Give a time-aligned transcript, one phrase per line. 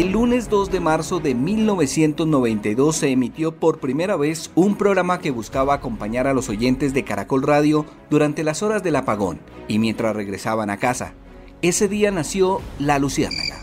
[0.00, 5.30] El lunes 2 de marzo de 1992 se emitió por primera vez un programa que
[5.30, 10.16] buscaba acompañar a los oyentes de Caracol Radio durante las horas del apagón y mientras
[10.16, 11.12] regresaban a casa.
[11.60, 13.62] Ese día nació La Luciérnaga.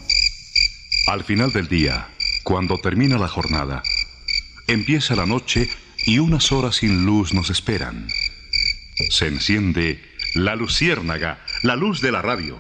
[1.08, 2.08] Al final del día,
[2.44, 3.82] cuando termina la jornada,
[4.68, 5.68] empieza la noche
[6.06, 8.10] y unas horas sin luz nos esperan.
[9.10, 10.00] Se enciende
[10.36, 12.60] La Luciérnaga, la luz de la radio.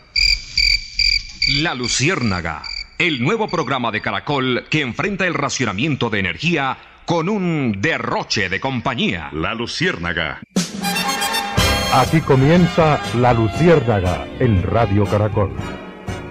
[1.62, 2.64] La Luciérnaga
[2.98, 8.60] el nuevo programa de Caracol que enfrenta el racionamiento de energía con un derroche de
[8.60, 9.30] compañía.
[9.34, 10.42] La Luciérnaga.
[11.94, 15.52] Aquí comienza La Luciérnaga en Radio Caracol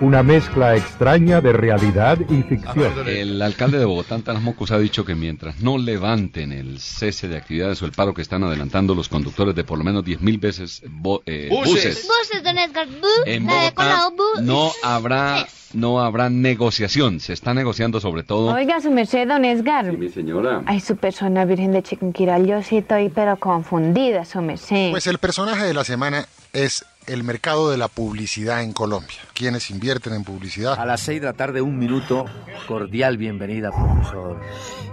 [0.01, 2.93] una mezcla extraña de realidad y ficción.
[3.07, 7.37] El alcalde de Bogotá, Antanas Mocos, ha dicho que mientras no levanten el cese de
[7.37, 10.83] actividades o el paro que están adelantando los conductores de por lo menos 10.000 veces
[11.27, 12.89] eh, buses, buses, don Edgar,
[13.25, 14.11] en Bogotá
[14.43, 17.21] no habrá no habrá negociación.
[17.21, 18.55] Se está negociando sobre todo.
[18.55, 19.91] Oiga, su merced, don Edgar.
[19.91, 20.63] Sí, mi señora.
[20.67, 22.39] Ay, su persona virgen de Chiquinquirá.
[22.39, 24.91] Yo sí estoy pero confundida, su merced.
[24.91, 29.17] Pues el personaje de la semana es el mercado de la publicidad en Colombia.
[29.35, 30.79] ¿Quiénes invierten en publicidad?
[30.79, 32.25] A las seis de la tarde, un minuto.
[32.67, 34.41] Cordial bienvenida, profesor.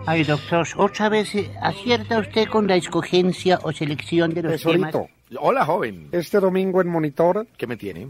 [0.05, 4.93] Ay, doctor, otra vez acierta usted con la escogencia o selección de los temas.
[5.39, 6.09] Hola, joven.
[6.11, 7.47] Este domingo en Monitor.
[7.57, 8.07] ¿Qué me tiene?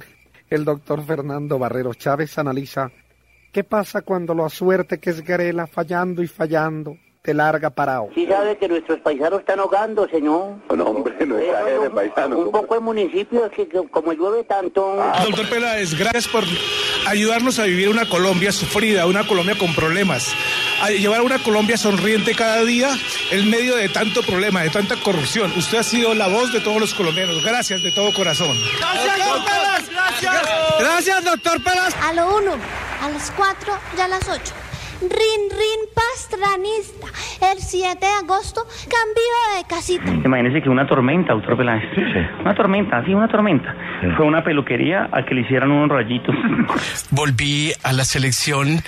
[0.50, 2.92] El doctor Fernando Barrero Chávez analiza
[3.52, 8.10] qué pasa cuando la suerte que es Garela fallando y fallando te larga parado.
[8.14, 10.58] Sí sabe que nuestros paisanos están ahogando, señor.
[10.76, 12.40] No, hombre, no está de paisanos.
[12.40, 15.02] Un poco en municipios que, como llueve tanto...
[15.02, 15.24] Ah.
[15.24, 16.44] Doctor Peláez, gracias por
[17.08, 20.36] ayudarnos a vivir una Colombia sufrida, una Colombia con problemas.
[20.82, 22.90] A llevar una Colombia sonriente cada día
[23.32, 25.50] en medio de tanto problema, de tanta corrupción.
[25.56, 27.42] Usted ha sido la voz de todos los colombianos.
[27.42, 28.58] Gracias de todo corazón.
[28.80, 29.90] Gracias, doctor Pelas.
[29.90, 30.50] Gracias.
[30.78, 31.96] Gracias, doctor Pelas.
[32.02, 32.52] A lo uno,
[33.02, 34.54] a las cuatro y a las ocho.
[35.10, 37.08] Rin Rin Pastranista.
[37.52, 40.12] El 7 de agosto cambio de casita.
[40.26, 41.84] Imagínese que una tormenta, doctor Peláez.
[41.96, 42.20] Sí, sí.
[42.42, 43.76] Una tormenta, sí, una tormenta.
[44.16, 46.36] Fue una peluquería a que le hicieran unos rayitos.
[47.12, 48.82] Volví a la selección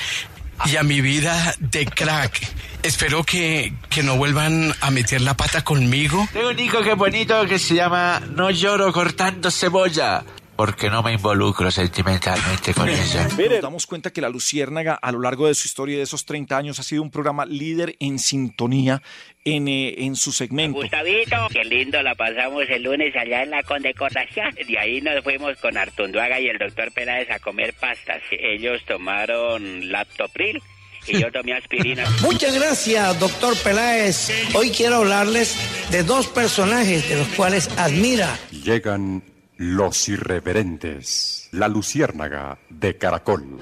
[0.66, 2.40] y a mi vida de crack.
[2.84, 6.26] Espero que, que, no vuelvan a meter la pata conmigo.
[6.32, 10.24] Tengo un hijo que bonito que se llama No lloro cortando cebolla
[10.55, 13.27] porque no me involucro sentimentalmente con ella.
[13.27, 16.57] Nos damos cuenta que La Luciérnaga a lo largo de su historia de esos 30
[16.57, 19.01] años ha sido un programa líder en sintonía
[19.43, 20.79] en, eh, en su segmento.
[20.79, 24.55] Gustavito, qué lindo la pasamos el lunes allá en la condecoración.
[24.55, 28.22] De ahí nos fuimos con Artunduaga y el doctor Peláez a comer pastas.
[28.31, 30.61] Ellos tomaron laptopril
[31.07, 32.05] y yo tomé aspirina.
[32.22, 34.31] Muchas gracias, doctor Peláez.
[34.55, 35.55] Hoy quiero hablarles
[35.91, 38.39] de dos personajes de los cuales admira.
[38.51, 39.22] Llegan
[39.57, 43.57] los irreverentes, la luciérnaga de Caracol.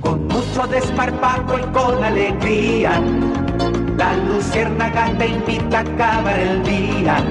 [0.00, 3.00] Con mucho desparpajo y con alegría,
[3.96, 7.24] la luciérnaga te invita a acabar el día.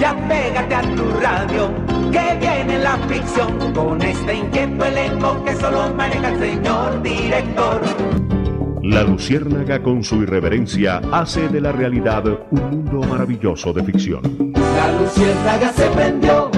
[0.00, 1.72] Ya pégate a tu radio,
[2.10, 7.80] que viene la ficción, con este inquieto elenco que solo maneja el señor director.
[8.82, 14.52] La luciérnaga con su irreverencia hace de la realidad un mundo maravilloso de ficción.
[14.54, 16.50] La luciérnaga se prendió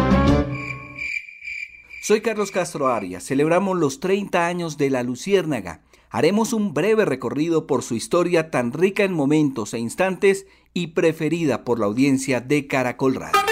[2.11, 3.23] soy Carlos Castro Arias.
[3.23, 5.83] Celebramos los 30 años de La Luciérnaga.
[6.11, 11.63] Haremos un breve recorrido por su historia tan rica en momentos e instantes y preferida
[11.63, 13.50] por la audiencia de Caracol Radio.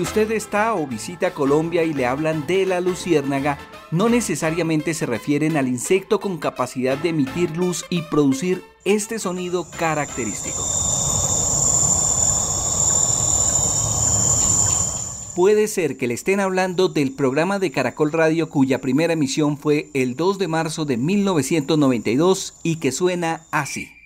[0.00, 3.58] Si usted está o visita Colombia y le hablan de la luciérnaga,
[3.90, 9.66] no necesariamente se refieren al insecto con capacidad de emitir luz y producir este sonido
[9.78, 10.64] característico.
[15.36, 19.90] Puede ser que le estén hablando del programa de Caracol Radio cuya primera emisión fue
[19.92, 23.99] el 2 de marzo de 1992 y que suena así.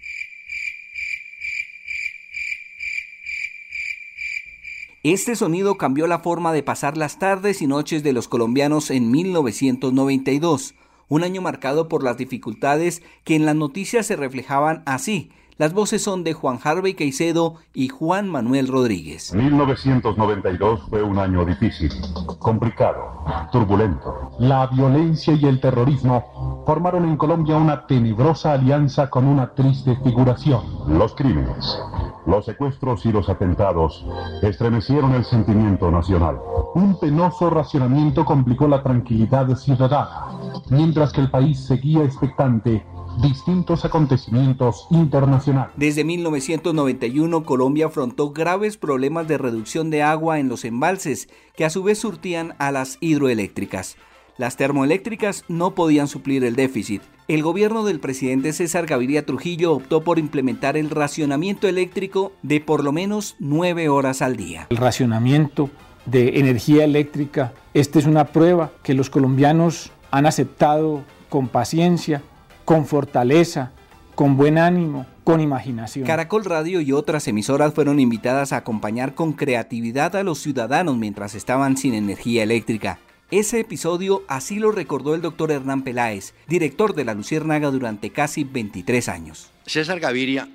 [5.05, 9.11] Este sonido cambió la forma de pasar las tardes y noches de los colombianos en
[9.11, 10.75] 1992
[11.09, 15.31] un año marcado por las dificultades que en las noticias se reflejaban así.
[15.56, 19.33] Las voces son de Juan Harvey Caicedo y Juan Manuel Rodríguez.
[19.33, 21.93] 1992 fue un año difícil,
[22.41, 24.33] complicado, turbulento.
[24.41, 30.65] La violencia y el terrorismo formaron en Colombia una tenebrosa alianza con una triste figuración.
[30.89, 31.79] Los crímenes,
[32.27, 34.05] los secuestros y los atentados
[34.43, 36.37] estremecieron el sentimiento nacional.
[36.75, 40.31] Un penoso racionamiento complicó la tranquilidad ciudadana,
[40.71, 42.85] mientras que el país seguía expectante
[43.20, 45.72] distintos acontecimientos internacionales.
[45.76, 51.70] Desde 1991 Colombia afrontó graves problemas de reducción de agua en los embalses que a
[51.70, 53.96] su vez surtían a las hidroeléctricas.
[54.37, 57.02] Las termoeléctricas no podían suplir el déficit.
[57.28, 62.82] El gobierno del presidente César Gaviria Trujillo optó por implementar el racionamiento eléctrico de por
[62.82, 64.66] lo menos nueve horas al día.
[64.70, 65.70] El racionamiento
[66.06, 72.22] de energía eléctrica, esta es una prueba que los colombianos han aceptado con paciencia,
[72.64, 73.72] con fortaleza,
[74.14, 76.06] con buen ánimo, con imaginación.
[76.06, 81.34] Caracol Radio y otras emisoras fueron invitadas a acompañar con creatividad a los ciudadanos mientras
[81.34, 82.99] estaban sin energía eléctrica.
[83.31, 88.44] Ese episodio así lo recordó el doctor Hernán Peláez, director de la Luciérnaga durante casi
[88.44, 89.50] 23 años.
[89.66, 90.49] César Gaviria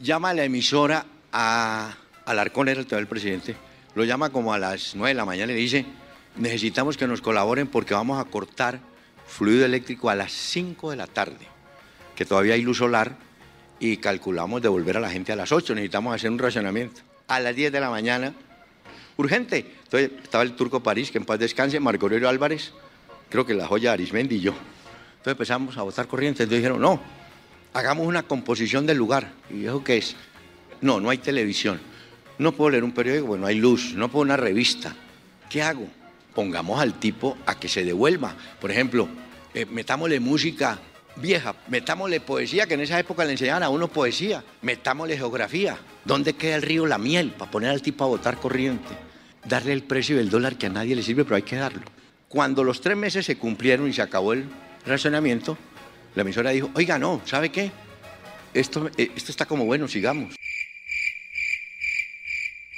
[0.00, 1.94] llama a la emisora a
[2.26, 3.56] Alarcón, era el presidente,
[3.94, 5.86] lo llama como a las 9 de la mañana y le dice,
[6.36, 8.80] necesitamos que nos colaboren porque vamos a cortar
[9.38, 11.46] fluido eléctrico a las 5 de la tarde,
[12.16, 13.16] que todavía hay luz solar
[13.78, 17.02] y calculamos devolver a la gente a las 8, necesitamos hacer un racionamiento.
[17.28, 18.34] A las 10 de la mañana
[19.16, 19.74] urgente.
[19.84, 22.72] Entonces estaba el turco París, que en paz descanse, Marco Aurelio Álvarez,
[23.30, 24.52] creo que la joya Arismendi y yo.
[25.18, 26.42] Entonces empezamos a votar corriente.
[26.42, 27.00] Entonces dijeron, no,
[27.74, 29.30] hagamos una composición del lugar.
[29.50, 30.16] Y dijo, ¿qué es?
[30.80, 31.80] No, no hay televisión.
[32.38, 33.94] No puedo leer un periódico, bueno, hay luz.
[33.94, 34.96] No puedo una revista.
[35.48, 35.86] ¿Qué hago?
[36.34, 38.34] Pongamos al tipo a que se devuelva.
[38.60, 39.08] Por ejemplo,
[39.54, 40.78] eh, metámosle música
[41.16, 45.78] vieja, metámosle poesía, que en esa época le enseñaban a uno poesía, metámosle geografía.
[46.04, 47.32] ¿Dónde queda el río La Miel?
[47.32, 49.08] Para poner al tipo a votar corriente
[49.48, 51.82] darle el precio del dólar que a nadie le sirve, pero hay que darlo.
[52.28, 54.46] Cuando los tres meses se cumplieron y se acabó el
[54.86, 55.56] racionamiento,
[56.14, 57.70] la emisora dijo, oiga, no, ¿sabe qué?
[58.54, 60.34] Esto, eh, esto está como bueno, sigamos.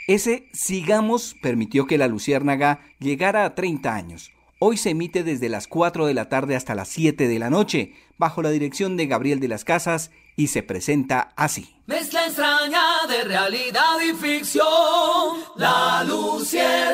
[0.06, 4.32] Ese sigamos permitió que la Luciérnaga llegara a 30 años.
[4.62, 7.94] Hoy se emite desde las 4 de la tarde hasta las 7 de la noche,
[8.18, 11.74] bajo la dirección de Gabriel de las Casas, y se presenta así.
[11.86, 14.66] Mezcla extraña de realidad y ficción,
[15.56, 16.90] la Luciérnaga.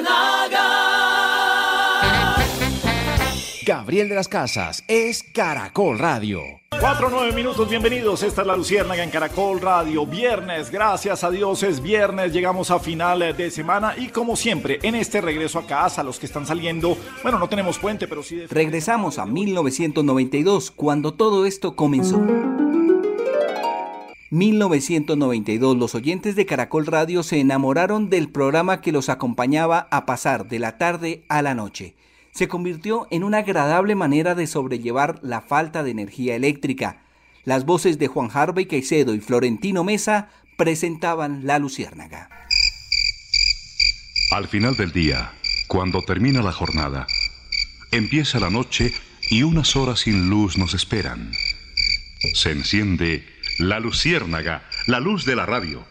[3.67, 6.43] Gabriel de las Casas es Caracol Radio.
[6.81, 8.23] Cuatro nueve minutos, bienvenidos.
[8.23, 10.05] Esta es la Luciérnaga en Caracol Radio.
[10.07, 12.33] Viernes, gracias a Dios es viernes.
[12.33, 16.27] Llegamos a final de semana y como siempre, en este regreso a casa, los que
[16.27, 18.47] están saliendo, bueno, no tenemos puente, pero sí.
[18.47, 22.21] Regresamos a 1992, cuando todo esto comenzó.
[24.31, 30.47] 1992 los oyentes de Caracol Radio se enamoraron del programa que los acompañaba a pasar
[30.49, 31.95] de la tarde a la noche
[32.37, 37.03] se convirtió en una agradable manera de sobrellevar la falta de energía eléctrica.
[37.45, 40.29] Las voces de Juan Harvey Caicedo y Florentino Mesa
[40.59, 42.29] presentaban La Luciérnaga.
[44.33, 45.33] Al final del día,
[45.67, 47.07] cuando termina la jornada,
[47.91, 48.93] empieza la noche
[49.31, 51.33] y unas horas sin luz nos esperan.
[52.35, 53.25] Se enciende
[53.59, 55.87] La Luciérnaga, la luz de la radio.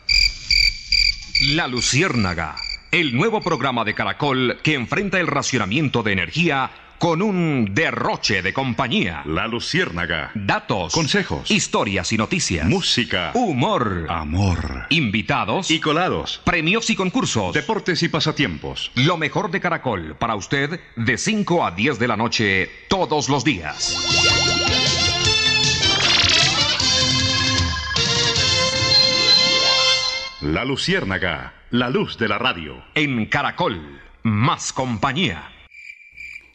[1.55, 2.55] La Luciérnaga
[2.95, 8.53] el nuevo programa de Caracol que enfrenta el racionamiento de energía con un derroche de
[8.53, 9.21] compañía.
[9.25, 10.31] La Luciérnaga.
[10.33, 10.93] Datos.
[10.93, 11.51] Consejos.
[11.51, 12.65] Historias y noticias.
[12.65, 13.31] Música.
[13.33, 14.05] Humor.
[14.07, 14.85] Amor.
[14.91, 15.71] Invitados.
[15.71, 16.39] Y colados.
[16.45, 17.53] Premios y concursos.
[17.53, 18.93] Deportes y pasatiempos.
[18.95, 23.43] Lo mejor de Caracol para usted de 5 a 10 de la noche todos los
[23.43, 23.93] días.
[30.45, 32.81] La Luciérnaga, la luz de la radio.
[32.93, 35.51] En Caracol, más compañía.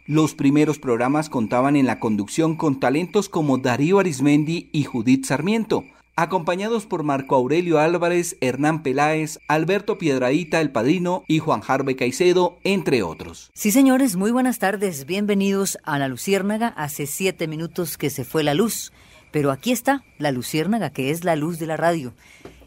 [0.06, 5.84] Los primeros programas contaban en la conducción con talentos como Darío Arismendi y Judith Sarmiento,
[6.16, 12.58] acompañados por Marco Aurelio Álvarez, Hernán Peláez, Alberto Piedraíta el Padrino y Juan Jarbe Caicedo,
[12.64, 13.50] entre otros.
[13.52, 15.04] Sí, señores, muy buenas tardes.
[15.04, 16.68] Bienvenidos a La Luciérnaga.
[16.68, 18.90] Hace siete minutos que se fue la luz,
[19.32, 22.14] pero aquí está La Luciérnaga, que es la luz de la radio.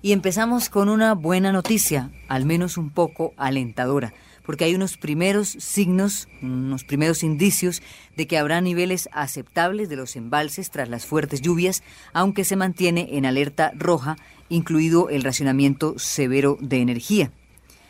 [0.05, 4.13] Y empezamos con una buena noticia, al menos un poco alentadora,
[4.45, 7.81] porque hay unos primeros signos, unos primeros indicios
[8.17, 13.15] de que habrá niveles aceptables de los embalses tras las fuertes lluvias, aunque se mantiene
[13.15, 14.17] en alerta roja,
[14.49, 17.31] incluido el racionamiento severo de energía.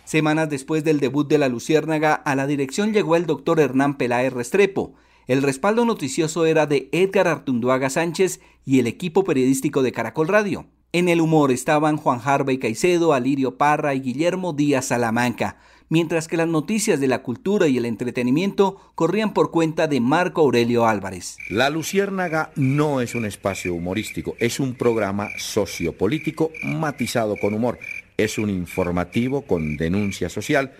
[0.06, 4.34] Semanas después del debut de la Luciérnaga, a la dirección llegó el doctor Hernán Peláez
[4.34, 4.94] Restrepo.
[5.26, 10.68] El respaldo noticioso era de Edgar Artunduaga Sánchez y el equipo periodístico de Caracol Radio.
[10.96, 15.58] En el humor estaban Juan Harvey Caicedo, Alirio Parra y Guillermo Díaz Salamanca,
[15.90, 20.42] mientras que las noticias de la cultura y el entretenimiento corrían por cuenta de Marco
[20.42, 21.38] Aurelio Álvarez.
[21.50, 27.80] La Luciérnaga no es un espacio humorístico, es un programa sociopolítico matizado con humor,
[28.16, 30.74] es un informativo con denuncia social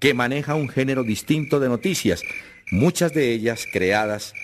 [0.00, 2.24] que maneja un género distinto de noticias,
[2.72, 4.34] muchas de ellas creadas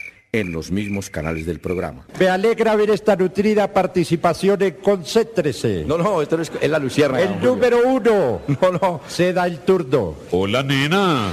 [0.41, 2.07] en los mismos canales del programa.
[2.19, 5.85] Me alegra ver esta nutrida participación en Concéntrese.
[5.87, 7.21] No, no, esto es, es la lucierna.
[7.21, 8.41] El número uno.
[8.61, 9.01] No, no.
[9.09, 10.15] Se da el turno.
[10.31, 11.33] Hola, nena.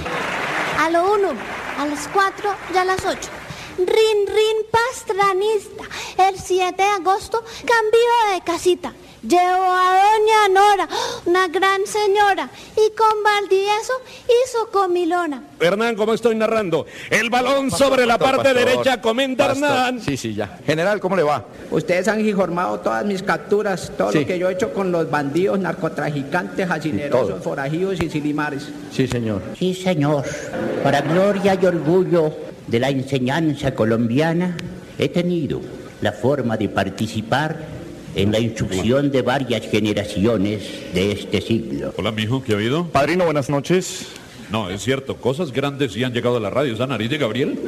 [0.80, 1.30] A lo uno,
[1.78, 3.30] a las cuatro y a las ocho.
[3.78, 5.84] Rin Rin Pastranista.
[6.30, 8.94] El 7 de agosto cambió de casita.
[9.28, 9.40] Llevó
[9.72, 10.90] a doña Nora,
[11.26, 13.94] una gran señora, y con Valdivieso
[14.28, 15.44] hizo comilona.
[15.62, 19.64] Hernán, como estoy narrando, el balón sobre la parte pastor, derecha comenta pastor.
[19.70, 20.02] Hernán.
[20.02, 20.60] Sí, sí, ya.
[20.66, 21.46] General, ¿cómo le va?
[21.72, 24.20] Ustedes han informado todas mis capturas, todo Sí.
[24.20, 27.42] lo que yo he hecho con los bandidos, narcotraficantes, hacinerosos, todo.
[27.42, 28.68] forajidos y silimares.
[28.92, 29.42] Sí, señor.
[29.58, 30.26] Sí, señor.
[30.84, 32.34] Para gloria y orgullo
[32.68, 34.58] de la enseñanza colombiana,
[34.98, 35.62] he tenido
[36.02, 37.83] la forma de participar
[38.16, 41.94] en la instrucción de varias generaciones de este siglo.
[41.98, 42.86] Hola, mijo, ¿qué ha habido?
[42.88, 44.08] Padrino, buenas noches.
[44.52, 46.74] No, es cierto, cosas grandes sí han llegado a la radio.
[46.74, 47.60] ¿Esa nariz de Gabriel?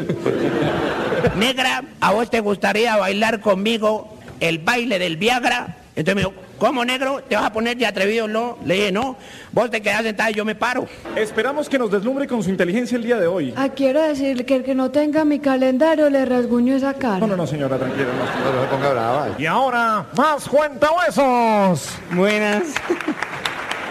[1.35, 5.77] Negra, ¿a vos te gustaría bailar conmigo el baile del Viagra?
[5.95, 7.21] Entonces me dijo, ¿cómo negro?
[7.27, 8.27] ¿Te vas a poner de atrevido?
[8.27, 8.57] No.
[8.65, 9.15] Le dije, no.
[9.51, 10.87] Vos te quedás sentada y yo me paro.
[11.15, 13.53] Esperamos que nos deslumbre con su inteligencia el día de hoy.
[13.55, 17.19] Ah, quiero decir que el que no tenga mi calendario le rasguño esa cara.
[17.19, 18.05] No, no, no, señora, tranquila.
[18.07, 19.27] No, No se ponga brava.
[19.37, 21.89] Y ahora, más cuentahuesos.
[22.11, 22.63] Buenas.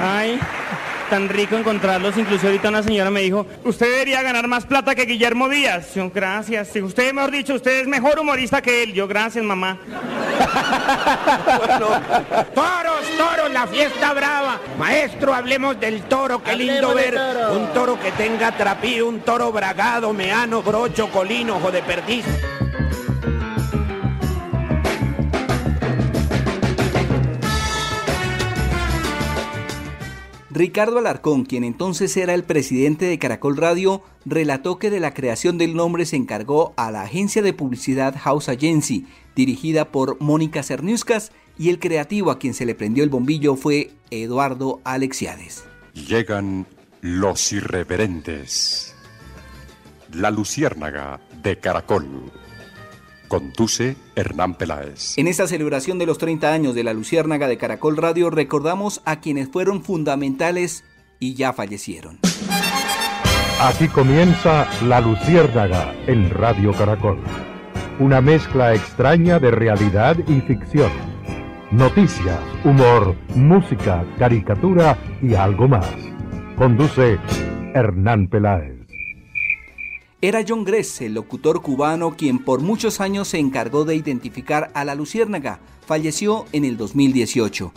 [0.00, 0.38] Ay,
[1.10, 2.16] tan rico encontrarlos.
[2.16, 5.94] Incluso ahorita una señora me dijo, usted debería ganar más plata que Guillermo Díaz.
[5.94, 6.68] Yo, gracias.
[6.68, 8.92] Si usted, mejor dicho, usted es mejor humorista que él.
[8.92, 9.78] Yo, gracias, mamá.
[12.54, 14.58] Toros, toros, la fiesta brava.
[14.78, 16.42] Maestro, hablemos del toro.
[16.42, 17.52] Qué lindo Hablemos ver toro.
[17.58, 22.24] un toro que tenga trapío, un toro bragado, meano, brocho, colino, ojo de perdiz.
[30.54, 35.58] Ricardo Alarcón, quien entonces era el presidente de Caracol Radio, relató que de la creación
[35.58, 41.32] del nombre se encargó a la agencia de publicidad House Agency, dirigida por Mónica Cerniuscas,
[41.58, 45.64] y el creativo a quien se le prendió el bombillo fue Eduardo Alexiades.
[45.92, 46.68] Llegan
[47.00, 48.94] los irreverentes.
[50.12, 52.30] La Luciérnaga de Caracol.
[53.34, 55.18] Conduce Hernán Peláez.
[55.18, 59.18] En esta celebración de los 30 años de la Luciérnaga de Caracol Radio recordamos a
[59.18, 60.84] quienes fueron fundamentales
[61.18, 62.20] y ya fallecieron.
[63.60, 67.18] Aquí comienza La Luciérnaga en Radio Caracol.
[67.98, 70.92] Una mezcla extraña de realidad y ficción.
[71.72, 75.92] Noticias, humor, música, caricatura y algo más.
[76.56, 77.18] Conduce
[77.74, 78.83] Hernán Peláez.
[80.24, 84.86] Era John Gress, el locutor cubano, quien por muchos años se encargó de identificar a
[84.86, 85.60] la Luciérnaga.
[85.86, 87.74] Falleció en el 2018.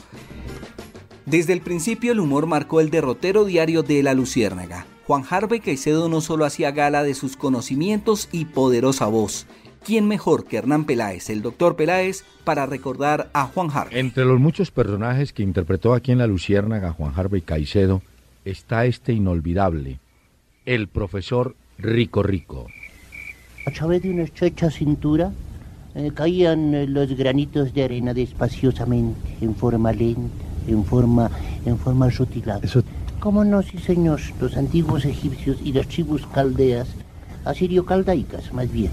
[1.25, 4.87] Desde el principio el humor marcó el derrotero diario de la Luciérnaga.
[5.05, 9.45] Juan Harvey Caicedo no solo hacía gala de sus conocimientos y poderosa voz.
[9.83, 13.99] ¿Quién mejor que Hernán Peláez, el doctor Peláez, para recordar a Juan Harvey?
[13.99, 18.01] Entre los muchos personajes que interpretó aquí en La Luciérnaga Juan Harvey Caicedo
[18.45, 19.99] está este inolvidable,
[20.65, 22.67] el profesor Rico Rico.
[23.65, 25.31] A través de una estrecha cintura
[25.95, 31.29] eh, caían eh, los granitos de arena despaciosamente, en forma lenta, en forma,
[31.65, 32.61] en forma rutilada.
[33.19, 34.19] ¿Cómo no, sí señor?
[34.39, 36.87] Los antiguos egipcios y las tribus caldeas,
[37.45, 38.91] asirio-caldaicas más bien,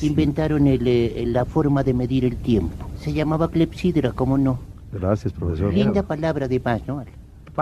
[0.00, 2.88] inventaron el, eh, la forma de medir el tiempo.
[3.00, 4.58] Se llamaba clepsidra, ¿cómo no?
[4.92, 5.74] Gracias, profesor.
[5.74, 7.04] Linda palabra de más, ¿no?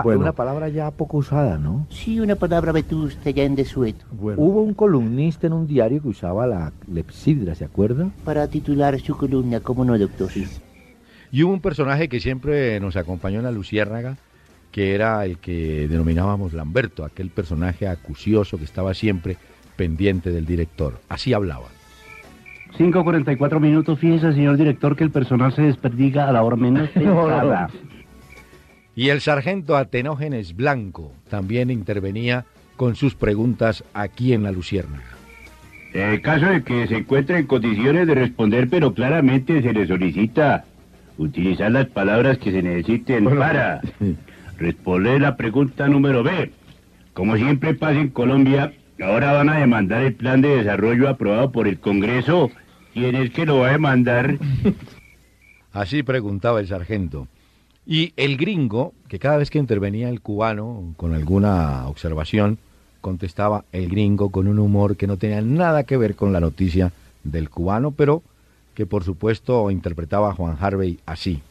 [0.01, 0.21] Bueno.
[0.21, 1.85] Una palabra ya poco usada, ¿no?
[1.89, 4.05] Sí, una palabra vetusta ya en desueto.
[4.11, 8.09] Hubo un columnista en un diario que usaba la clepsidra, ¿se acuerda?
[8.25, 10.29] Para titular su columna, ¿cómo no, doctor?
[11.31, 14.17] Y hubo un personaje que siempre nos acompañó en la Luciérnaga,
[14.71, 19.37] que era el que denominábamos Lamberto, aquel personaje acucioso que estaba siempre
[19.75, 20.99] pendiente del director.
[21.09, 21.67] Así hablaba.
[22.77, 27.69] 5.44 minutos, fíjese, señor director, que el personal se desperdiga a la hora menos pensada.
[28.95, 32.45] Y el sargento Atenógenes Blanco también intervenía
[32.75, 35.17] con sus preguntas aquí en la Luciérnaga.
[35.93, 40.65] En caso de que se encuentre en condiciones de responder, pero claramente se le solicita
[41.17, 43.81] utilizar las palabras que se necesiten para
[44.57, 46.51] responder la pregunta número B.
[47.13, 51.67] Como siempre pasa en Colombia, ahora van a demandar el plan de desarrollo aprobado por
[51.67, 52.49] el Congreso.
[52.93, 54.37] ¿Quién es que lo va a demandar?
[55.71, 57.27] Así preguntaba el sargento.
[57.85, 62.57] Y el gringo, que cada vez que intervenía el cubano con alguna observación,
[63.01, 66.91] contestaba el gringo con un humor que no tenía nada que ver con la noticia
[67.23, 68.21] del cubano, pero
[68.73, 71.43] que por supuesto interpretaba a Juan Harvey así.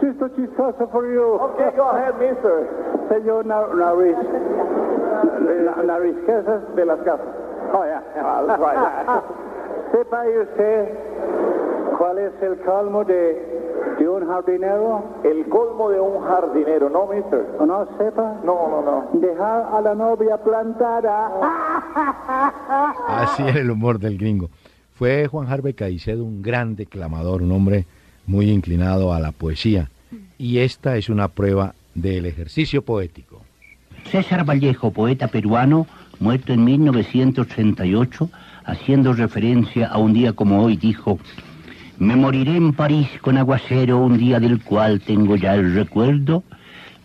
[0.00, 1.34] Chisto chistoso for you.
[1.34, 2.68] Okay, go ahead, mister.
[3.10, 4.16] Señor Nar- Nariz.
[5.64, 7.26] Na- Nariz, ¿qué es eso de las casas?
[7.74, 8.00] Oh, yeah.
[8.56, 9.22] right.
[9.92, 10.88] ¿Sepa usted
[11.98, 13.67] cuál es el colmo de,
[13.98, 15.04] de un jardinero?
[15.24, 17.46] El colmo de un jardinero, ¿no, mister?
[17.58, 18.40] ¿O no sepa?
[18.44, 19.20] No, no, no.
[19.20, 21.30] Dejar a la novia plantada.
[23.08, 24.50] Así era el humor del gringo.
[24.94, 27.86] Fue Juan Harvey Caicedo un gran declamador, un hombre
[28.26, 29.90] muy inclinado a la poesía.
[30.38, 33.42] Y esta es una prueba del ejercicio poético.
[34.10, 35.86] César Vallejo, poeta peruano,
[36.20, 38.30] muerto en 1938,
[38.64, 41.18] haciendo referencia a un día como hoy, dijo,
[41.98, 46.44] me moriré en París con aguacero un día del cual tengo ya el recuerdo,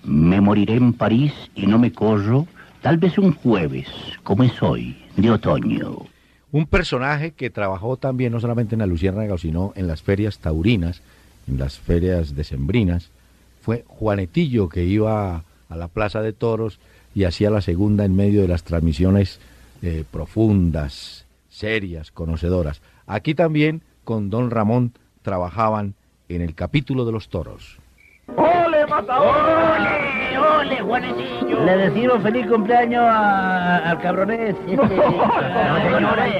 [0.04, 2.48] me moriré en París y no me corro,
[2.82, 3.88] tal vez un jueves,
[4.24, 6.06] como es hoy, de otoño.
[6.52, 11.02] Un personaje que trabajó también no solamente en la Luciérnaga, sino en las ferias taurinas,
[11.48, 13.10] en las ferias decembrinas,
[13.62, 16.80] fue Juanetillo, que iba a la Plaza de Toros
[17.16, 19.40] y hacía la segunda en medio de las transmisiones
[19.82, 22.82] eh, profundas, serias, conocedoras.
[23.08, 25.96] Aquí también con don Ramón trabajaban
[26.30, 27.78] en el capítulo de los toros.
[28.36, 28.63] ¡Ole, matador!
[29.00, 31.64] ¡Ole, ole, Juanetillo!
[31.66, 34.56] Le decimos feliz cumpleaños a- al cabronés.
[34.68, 34.84] No,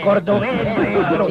[0.04, 1.28] cordobés, maestro.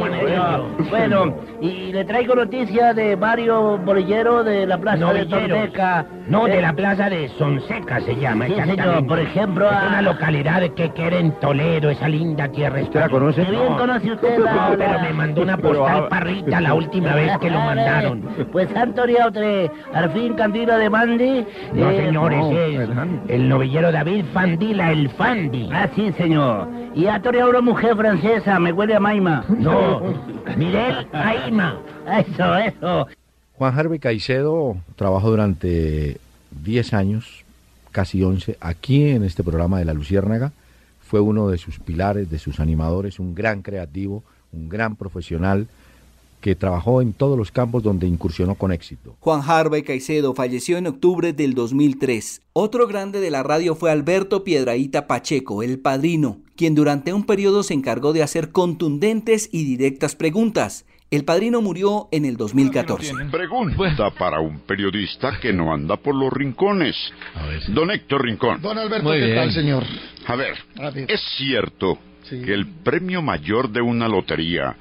[0.90, 5.48] Bueno, y le traigo noticia de varios bolilleros de la plaza de Novilleros.
[5.48, 6.06] Tordeca.
[6.28, 8.82] No, de Eh, la plaza de Sonseca se llama, Sí, exactamente.
[8.84, 12.80] señor, por ejemplo, Es a- una localidad que queda en Toledo, esa linda tierra.
[12.80, 13.44] ¿Usted la conoce?
[13.44, 16.74] Qué bien conoce usted la- No, pero me mandó una Pero, postal ah, parrita la
[16.74, 18.22] última vez que lo mandaron.
[18.52, 20.88] Pues han toreado tres, Arfín Candila de
[21.18, 22.90] No, eh, señor, ese es
[23.28, 25.68] el novillero David Fandila, el Fandi.
[25.72, 26.68] Ah, sí, señor.
[26.94, 29.44] Y ha toreado una mujer francesa, me huele a Maima.
[29.48, 30.02] No,
[30.56, 31.78] Mirel Aima.
[32.18, 33.06] Eso, eso.
[33.56, 36.18] Juan Harvey Caicedo trabajó durante
[36.62, 37.44] 10 años,
[37.90, 40.52] casi 11, aquí en este programa de La Luciérnaga.
[41.02, 45.66] Fue uno de sus pilares, de sus animadores, un gran creativo, un gran profesional
[46.42, 49.16] que trabajó en todos los campos donde incursionó con éxito.
[49.20, 52.42] Juan Harvey Caicedo falleció en octubre del 2003.
[52.52, 57.62] Otro grande de la radio fue Alberto Piedraíta Pacheco, el padrino, quien durante un periodo
[57.62, 60.84] se encargó de hacer contundentes y directas preguntas.
[61.12, 63.12] El padrino murió en el 2014.
[63.30, 66.96] Pregunta para un periodista que no anda por los rincones.
[67.68, 68.60] Don Héctor Rincón.
[68.62, 69.84] Don Alberto, ¿qué tal, señor?
[70.26, 71.10] A ver, A ver.
[71.10, 74.74] ¿es cierto que el premio mayor de una lotería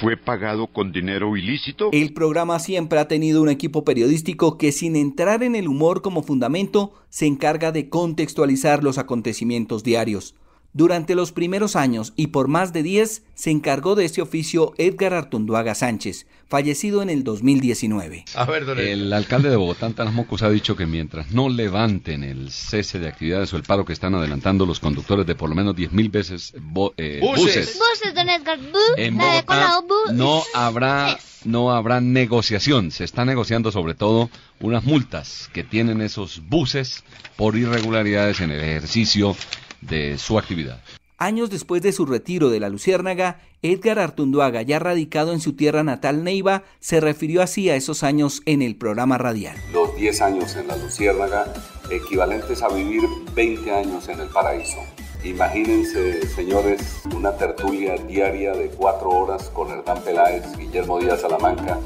[0.00, 1.90] fue pagado con dinero ilícito?
[1.92, 6.22] El programa siempre ha tenido un equipo periodístico que sin entrar en el humor como
[6.22, 10.34] fundamento se encarga de contextualizar los acontecimientos diarios.
[10.74, 15.14] Durante los primeros años y por más de 10 se encargó de este oficio Edgar
[15.14, 18.24] Artunduaga Sánchez, fallecido en el 2019.
[18.76, 23.08] El alcalde de Bogotá, Antanas Mocos, ha dicho que mientras no levanten el cese de
[23.08, 26.52] actividades o el paro que están adelantando los conductores de por lo menos 10.000 veces
[26.60, 27.78] bo- eh, buses.
[27.78, 28.58] Buses, don Edgar.
[28.58, 30.12] Bu, En la de Bogotá colado, bu.
[30.12, 32.90] no habrá no habrá negociación.
[32.90, 34.28] Se está negociando sobre todo
[34.60, 37.04] unas multas que tienen esos buses
[37.36, 39.36] por irregularidades en el ejercicio
[39.80, 40.80] de su actividad.
[41.20, 45.82] Años después de su retiro de la Luciérnaga, Edgar Artunduaga, ya radicado en su tierra
[45.82, 49.56] natal Neiva, se refirió así a esos años en el programa radial.
[49.72, 51.52] Los 10 años en la Luciérnaga,
[51.90, 53.02] equivalentes a vivir
[53.34, 54.78] 20 años en el paraíso.
[55.24, 61.80] Imagínense, señores, una tertulia diaria de cuatro horas con Hernán Peláez, Guillermo Díaz Salamanca,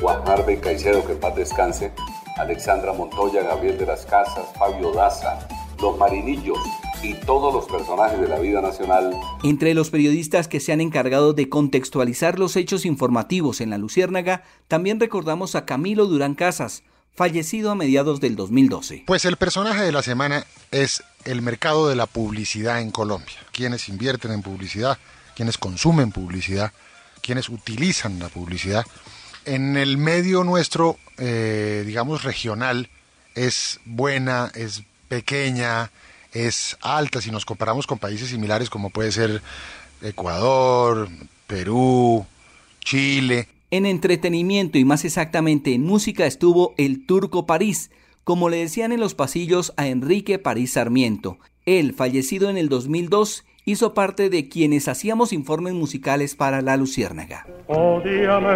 [0.00, 1.92] Juan Harvey Caicedo, que en paz descanse,
[2.38, 5.46] Alexandra Montoya, Gabriel de las Casas, Fabio Daza,
[5.78, 6.58] los Marinillos
[7.02, 9.12] y todos los personajes de la vida nacional
[9.42, 14.44] Entre los periodistas que se han encargado de contextualizar los hechos informativos en la Luciérnaga,
[14.68, 16.84] también recordamos a Camilo Durán Casas,
[17.14, 19.04] fallecido a mediados del 2012.
[19.06, 23.36] Pues el personaje de la semana es el mercado de la publicidad en Colombia.
[23.52, 24.98] Quienes invierten en publicidad,
[25.34, 26.72] quienes consumen publicidad,
[27.20, 28.84] quienes utilizan la publicidad.
[29.44, 32.88] En el medio nuestro, eh, digamos, regional,
[33.34, 35.90] es buena, es pequeña,
[36.32, 39.42] es alta si nos comparamos con países similares como puede ser
[40.02, 41.08] Ecuador,
[41.46, 42.26] Perú,
[42.80, 43.48] Chile.
[43.70, 47.90] En entretenimiento y más exactamente en música estuvo el Turco París,
[48.24, 51.38] como le decían en los pasillos a Enrique París Sarmiento.
[51.64, 57.46] Él, fallecido en el 2002, hizo parte de quienes hacíamos informes musicales para La Luciérnaga.
[57.68, 58.48] Odíame,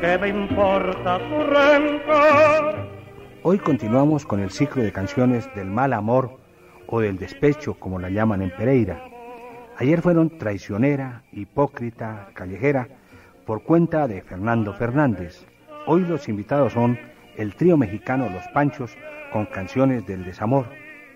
[0.00, 2.91] ¿qué me importa tu rencor?
[3.44, 6.38] Hoy continuamos con el ciclo de canciones del mal amor
[6.86, 9.02] o del despecho, como la llaman en Pereira.
[9.78, 12.86] Ayer fueron Traicionera, Hipócrita, Callejera,
[13.44, 15.44] por cuenta de Fernando Fernández.
[15.86, 16.96] Hoy los invitados son
[17.36, 18.96] el trío mexicano Los Panchos
[19.32, 20.66] con canciones del desamor.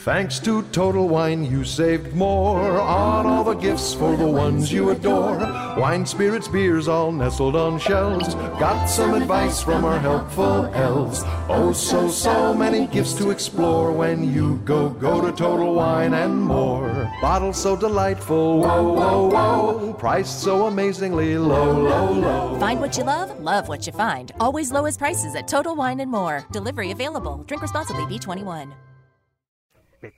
[0.00, 4.90] Thanks to Total Wine, you saved more on all the gifts for the ones you
[4.90, 5.38] adore.
[5.78, 8.34] Wine, spirits, beers, all nestled on shelves.
[8.34, 11.22] Got some advice from our helpful elves.
[11.48, 16.38] Oh, so, so many gifts to explore when you go, go to Total Wine and
[16.38, 17.10] more.
[17.22, 19.94] Bottles so delightful, whoa, whoa, whoa.
[19.94, 22.60] Priced so amazingly low, low, low.
[22.60, 24.32] Find what you love, love what you find.
[24.38, 26.44] Always lowest prices at Total Wine and More.
[26.52, 27.42] Delivery available.
[27.46, 28.74] Drink responsibly, B21.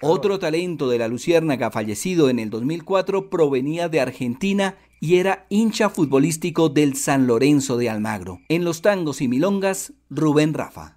[0.01, 5.89] Otro talento de la Luciérnaga fallecido en el 2004 provenía de Argentina y era hincha
[5.89, 8.41] futbolístico del San Lorenzo de Almagro.
[8.49, 10.97] En los tangos y milongas, Rubén Rafa.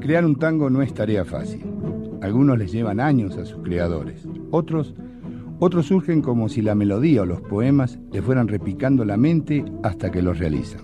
[0.00, 1.62] Crear un tango no es tarea fácil.
[2.20, 4.26] Algunos les llevan años a sus creadores.
[4.50, 4.94] Otros,
[5.58, 10.10] otros surgen como si la melodía o los poemas le fueran repicando la mente hasta
[10.10, 10.80] que los realizan.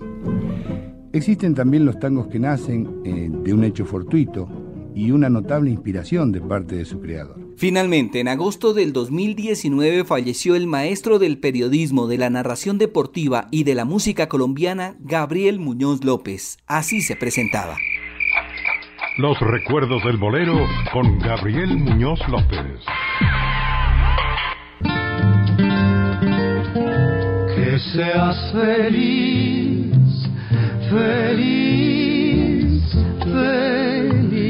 [1.11, 4.47] Existen también los tangos que nacen eh, de un hecho fortuito
[4.93, 7.35] y una notable inspiración de parte de su creador.
[7.57, 13.63] Finalmente, en agosto del 2019 falleció el maestro del periodismo, de la narración deportiva y
[13.63, 16.57] de la música colombiana, Gabriel Muñoz López.
[16.67, 17.75] Así se presentaba.
[19.17, 20.55] Los recuerdos del bolero
[20.93, 22.79] con Gabriel Muñoz López.
[27.55, 29.98] Que seas feliz
[30.89, 32.83] feliz,
[33.23, 34.49] feliz.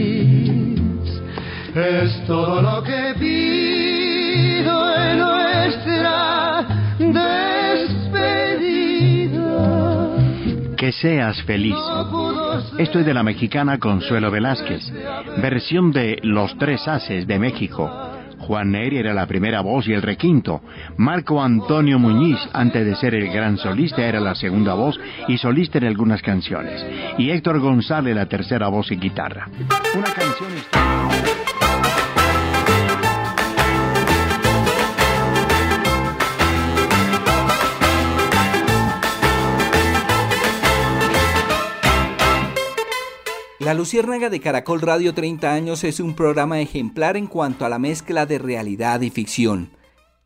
[1.76, 6.66] Es todo lo que pido en nuestra
[7.00, 8.36] despedida.
[10.76, 11.76] Que seas feliz.
[12.78, 14.92] Esto es de la mexicana Consuelo Velázquez,
[15.42, 18.19] versión de Los Tres Haces de México
[18.50, 20.62] Juan Neri era la primera voz y el requinto.
[20.98, 25.78] Marco Antonio Muñiz, antes de ser el gran solista, era la segunda voz y solista
[25.78, 26.84] en algunas canciones.
[27.20, 29.48] Y Héctor González la tercera voz y guitarra.
[29.96, 31.39] Una canción
[43.70, 47.78] La Luciérnaga de Caracol Radio 30 años es un programa ejemplar en cuanto a la
[47.78, 49.70] mezcla de realidad y ficción.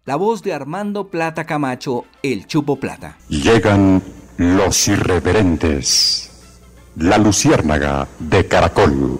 [0.06, 3.17] La voz de Armando Plata Camacho, el Chupo Plata.
[3.27, 4.01] Llegan
[4.38, 6.32] los irreverentes.
[6.95, 9.19] La Luciérnaga de Caracol.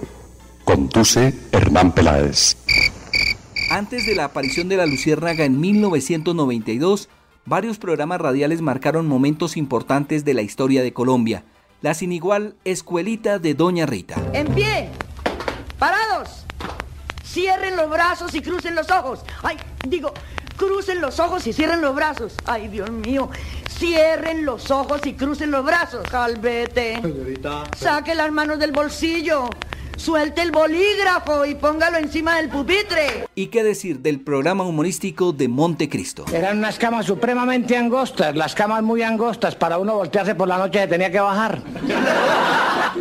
[0.64, 2.56] Conduce Hernán Peláez.
[3.72, 7.10] Antes de la aparición de la Luciérnaga en 1992,
[7.46, 11.44] varios programas radiales marcaron momentos importantes de la historia de Colombia
[11.84, 14.16] la sin igual escuelita de Doña Rita.
[14.32, 14.90] En pie,
[15.78, 16.46] parados,
[17.26, 19.20] cierren los brazos y crucen los ojos.
[19.44, 20.14] Ay, digo,
[20.56, 22.36] crucen los ojos y cierren los brazos.
[22.46, 23.30] Ay, Dios mío,
[23.70, 26.08] cierren los ojos y crucen los brazos.
[26.10, 27.02] Calvete.
[27.02, 27.66] Señorita.
[27.78, 29.50] Saque las manos del bolsillo.
[29.98, 33.28] Suelte el bolígrafo y póngalo encima del pupitre.
[33.36, 36.26] ¿Y qué decir del programa humorístico de Montecristo?
[36.34, 39.56] Eran unas camas supremamente angostas, las camas muy angostas.
[39.56, 41.62] Para uno voltearse por la noche se tenía que bajar.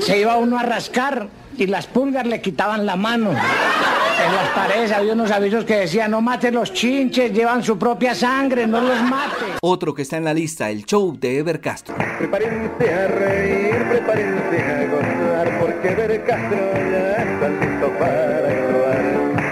[0.00, 3.30] Se iba uno a rascar y las pulgas le quitaban la mano.
[3.30, 8.14] En las paredes había unos avisos que decían, no mate los chinches, llevan su propia
[8.14, 9.56] sangre, no los mate.
[9.62, 11.96] Otro que está en la lista, el show de Ever Castro.
[12.18, 15.21] Prepárense a reír, prepárense a gozar,
[15.82, 19.00] porque Ever Castro ya está listo para actuar.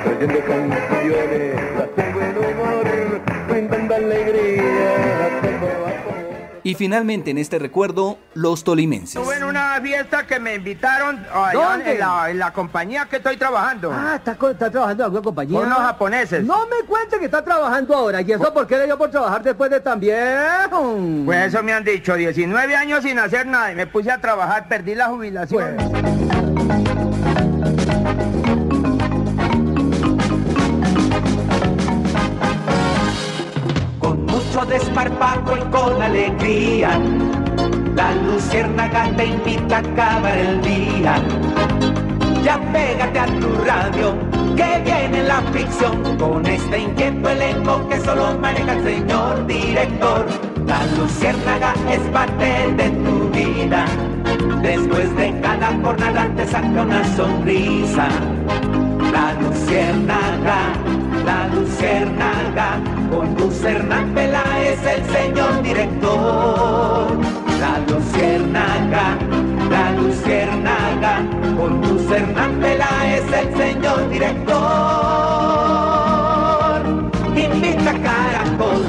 [0.05, 1.60] Trayendo canciones,
[6.71, 9.17] Y finalmente en este recuerdo, los tolimenses.
[9.17, 13.37] Estuve en una fiesta que me invitaron allá en la, en la compañía que estoy
[13.37, 13.93] trabajando.
[13.93, 15.59] Ah, ¿está, está trabajando en alguna compañía?
[15.59, 16.45] Con los japoneses.
[16.45, 18.21] No me cuente que está trabajando ahora.
[18.21, 20.97] ¿Y eso por qué le dio por trabajar después de tan viejo?
[21.25, 24.69] Pues eso me han dicho, 19 años sin hacer nada y me puse a trabajar,
[24.69, 25.77] perdí la jubilación.
[34.91, 37.01] Mucho desparpajo y con alegría.
[37.95, 41.23] La luciérnaga te invita a acabar el día.
[42.43, 44.15] Ya pégate a tu radio,
[44.57, 50.27] que viene la ficción, con este inquieto elenco que solo maneja el señor director.
[50.67, 53.85] La luciérnaga es parte de tu vida,
[54.63, 58.09] después de cada jornada te saca una sonrisa.
[59.13, 60.73] La luciérnaga,
[61.25, 67.19] la luciérnaga, con Lucernán Peláez el señor director.
[67.61, 69.19] La luciérnaga,
[69.71, 71.81] la luciérnaga, con
[72.11, 74.61] es el señor director.
[77.37, 78.85] Invita Caracol.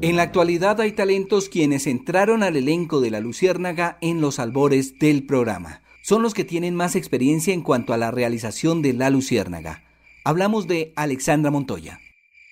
[0.00, 4.98] En la actualidad hay talentos quienes entraron al elenco de La Luciérnaga en los albores
[4.98, 5.82] del programa.
[6.02, 9.82] Son los que tienen más experiencia en cuanto a la realización de La Luciérnaga.
[10.26, 12.00] Hablamos de Alexandra Montoya.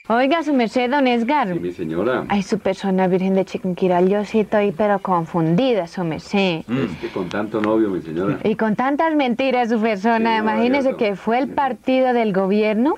[0.08, 1.54] Oiga, su merced, don Edgar.
[1.54, 2.24] Sí, mi señora.
[2.28, 6.64] Ay, su persona, Virgen de Chiquinquirá, yo sí estoy pero confundida, su merced.
[6.66, 8.38] Mm, Es que con tanto novio, mi señora.
[8.44, 12.96] Y con tantas mentiras, su persona, Sí, no, imagínese que fue el partido del gobierno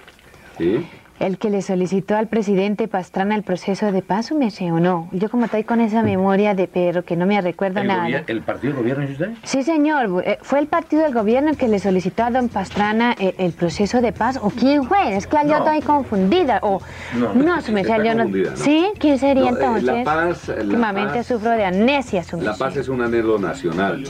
[0.58, 0.84] ¿Sí?
[1.20, 5.08] El que le solicitó al presidente Pastrana el proceso de paz, su merced, ¿o no?
[5.12, 8.24] Yo como estoy con esa memoria de perro que no me recuerdo ¿El, nada.
[8.26, 9.30] ¿El partido del gobierno es usted?
[9.44, 10.22] Sí, señor.
[10.26, 13.52] eh, ¿Fue el partido del gobierno el que le solicitó a don Pastrana eh, el,
[13.52, 14.38] proceso de paz?
[14.42, 15.16] ¿O quién fue?
[15.16, 15.58] Es que yo No.
[15.58, 16.58] estoy confundida.
[16.62, 16.80] O,
[17.16, 18.24] No, no, su merced, yo no.
[18.24, 18.56] confundida, ¿no?
[18.56, 18.86] ¿Sí?
[18.98, 19.84] ¿Quién sería No, eh, entonces?
[19.84, 24.04] La Paz, la Últimamente Paz- sufro de amnesia, su La paz es un anhelo nacional.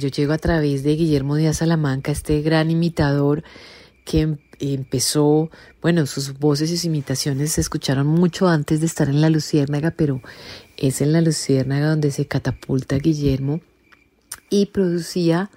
[0.00, 3.42] Yo llego a través de Guillermo Díaz Salamanca, este gran imitador
[4.08, 5.50] que em- empezó,
[5.82, 9.90] bueno, sus voces y sus imitaciones se escucharon mucho antes de estar en La Luciérnaga,
[9.90, 10.22] pero
[10.78, 13.60] es en La Luciérnaga donde se catapulta Guillermo
[14.48, 15.50] y producía,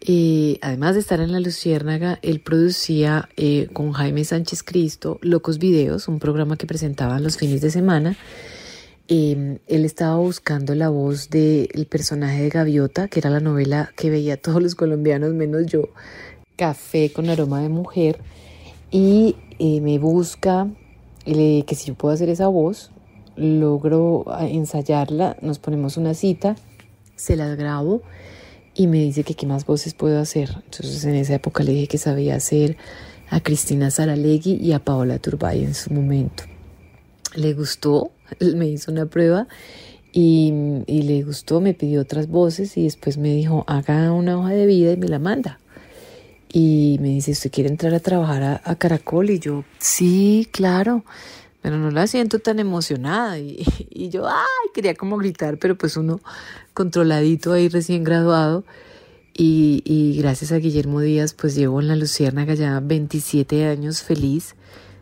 [0.00, 5.58] eh, además de estar en La Luciérnaga, él producía eh, con Jaime Sánchez Cristo Locos
[5.58, 8.16] Videos, un programa que presentaban los fines de semana.
[9.06, 14.10] Eh, él estaba buscando la voz del personaje de Gaviota, que era la novela que
[14.10, 15.90] veía todos los colombianos, menos yo,
[16.56, 18.20] Café con aroma de mujer,
[18.90, 20.68] y eh, me busca
[21.24, 22.90] que si yo puedo hacer esa voz,
[23.36, 26.56] logro ah, ensayarla, nos ponemos una cita,
[27.16, 28.02] se las grabo
[28.74, 30.50] y me dice que qué más voces puedo hacer.
[30.64, 32.76] Entonces en esa época le dije que sabía hacer
[33.30, 36.44] a Cristina Saralegui y a Paola Turbay en su momento
[37.34, 39.46] le gustó, me hizo una prueba
[40.12, 40.52] y,
[40.86, 44.66] y le gustó, me pidió otras voces y después me dijo, haga una hoja de
[44.66, 45.58] vida y me la manda.
[46.56, 49.28] Y me dice, ¿usted quiere entrar a trabajar a, Caracol?
[49.30, 51.04] Y yo, sí, claro,
[51.60, 53.40] pero no la siento tan emocionada.
[53.40, 56.20] Y, y yo, ay, quería como gritar, pero pues uno
[56.72, 58.64] controladito ahí recién graduado.
[59.36, 64.54] Y, y gracias a Guillermo Díaz, pues llevo en la Luciérnaga ya 27 años feliz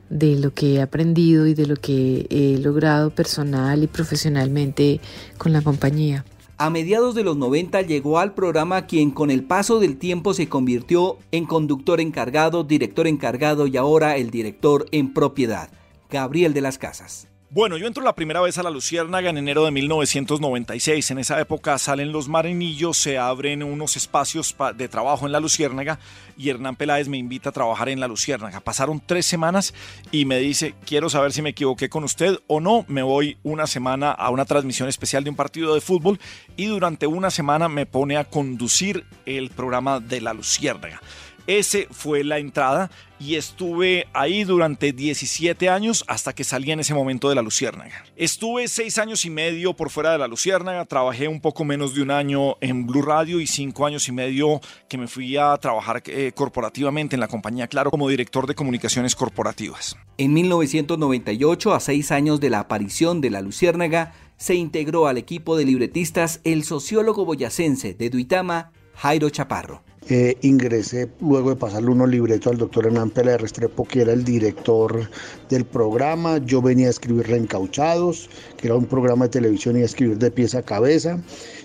[0.09, 5.03] de lo que he aprendido y de lo que he logrado personal y profesionalmente
[5.37, 6.25] con la compañía.
[6.59, 10.49] A mediados de los 90 llegó al programa quien con el paso del tiempo se
[10.49, 15.71] convirtió en conductor encargado, director encargado y ahora el director en propiedad,
[16.11, 17.32] Gabriel de las Casas.
[17.55, 21.11] Bueno, yo entro la primera vez a la Luciérnaga en enero de 1996.
[21.11, 25.41] En esa época salen los marinillos, se abren unos espacios pa- de trabajo en la
[25.41, 25.99] Luciérnaga
[26.39, 28.61] y Hernán Peláez me invita a trabajar en la Luciérnaga.
[28.61, 29.75] Pasaron tres semanas
[30.11, 32.87] y me dice, quiero saber si me equivoqué con usted o no.
[32.89, 36.19] Me voy una semana a una transmisión especial de un partido de fútbol
[36.57, 41.03] y durante una semana me pone a conducir el programa de la Luciérnaga.
[41.47, 46.95] Ese fue la entrada y estuve ahí durante 17 años hasta que salí en ese
[46.95, 48.05] momento de la Luciérnaga.
[48.17, 52.03] Estuve seis años y medio por fuera de la Luciérnaga, trabajé un poco menos de
[52.03, 56.03] un año en Blue Radio y cinco años y medio que me fui a trabajar
[56.07, 59.97] eh, corporativamente en la compañía Claro como director de comunicaciones corporativas.
[60.19, 65.57] En 1998, a seis años de la aparición de la Luciérnaga, se integró al equipo
[65.57, 69.85] de libretistas el sociólogo boyacense de Duitama, Jairo Chaparro.
[70.09, 74.25] Eh, ingresé luego de pasarle unos libretos al doctor Hernán Pérez Restrepo, que era el
[74.25, 75.09] director
[75.53, 76.39] del programa.
[76.39, 80.31] Yo venía a escribir Reencauchados, que era un programa de televisión y a escribir de
[80.31, 81.21] pieza a cabeza.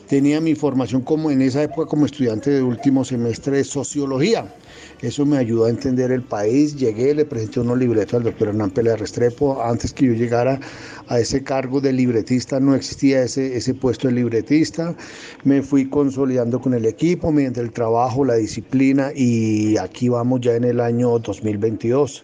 [0.07, 4.53] Tenía mi formación como en esa época como estudiante de último semestre de sociología.
[5.01, 6.75] Eso me ayudó a entender el país.
[6.75, 9.61] Llegué, le presenté unos libretos al doctor Hernán Pérez Restrepo.
[9.61, 10.59] Antes que yo llegara
[11.07, 14.95] a ese cargo de libretista, no existía ese, ese puesto de libretista.
[15.43, 20.55] Me fui consolidando con el equipo mediante el trabajo, la disciplina y aquí vamos ya
[20.55, 22.23] en el año 2022.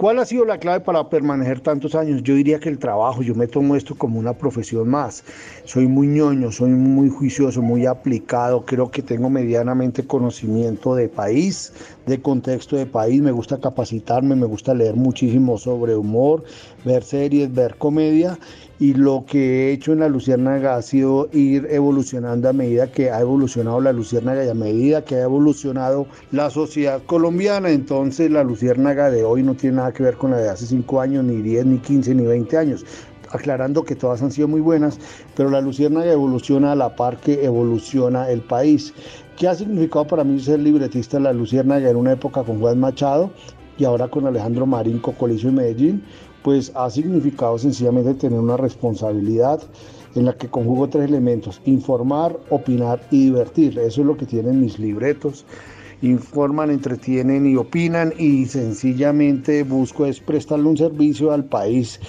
[0.00, 2.22] ¿Cuál ha sido la clave para permanecer tantos años?
[2.22, 5.22] Yo diría que el trabajo, yo me tomo esto como una profesión más.
[5.66, 11.74] Soy muy ñoño, soy muy juicioso, muy aplicado, creo que tengo medianamente conocimiento de país,
[12.06, 16.44] de contexto de país, me gusta capacitarme, me gusta leer muchísimo sobre humor,
[16.82, 18.38] ver series, ver comedia
[18.80, 23.10] y lo que he hecho en la Luciérnaga ha sido ir evolucionando a medida que
[23.10, 27.70] ha evolucionado la Luciérnaga y a medida que ha evolucionado la sociedad colombiana.
[27.70, 30.98] Entonces la Luciérnaga de hoy no tiene nada que ver con la de hace 5
[30.98, 32.86] años, ni 10, ni 15, ni 20 años.
[33.30, 34.98] Aclarando que todas han sido muy buenas,
[35.36, 38.94] pero la Luciérnaga evoluciona a la par que evoluciona el país.
[39.36, 42.80] ¿Qué ha significado para mí ser libretista de la Luciérnaga en una época con Juan
[42.80, 43.30] Machado
[43.76, 46.02] y ahora con Alejandro Marín, Cocolizo y Medellín?
[46.42, 49.62] Pues ha significado sencillamente tener una responsabilidad,
[50.14, 53.78] en la que conjugo tres elementos, informar, opinar y divertir.
[53.78, 55.44] Eso es lo que tienen mis libretos.
[56.02, 62.00] Informan, entretienen y opinan y sencillamente busco es prestarle un servicio al país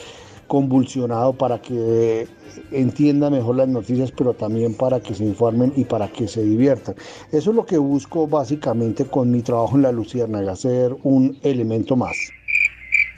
[0.47, 2.27] convulsionado para que
[2.71, 6.95] entienda mejor las noticias, pero también para que se informen y para que se diviertan.
[7.31, 11.95] Eso es lo que busco básicamente con mi trabajo en la Luciérnaga, ser un elemento
[11.95, 12.17] más.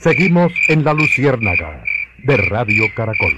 [0.04, 1.82] Seguimos en La Luciérnaga
[2.26, 3.38] de Radio Caracol.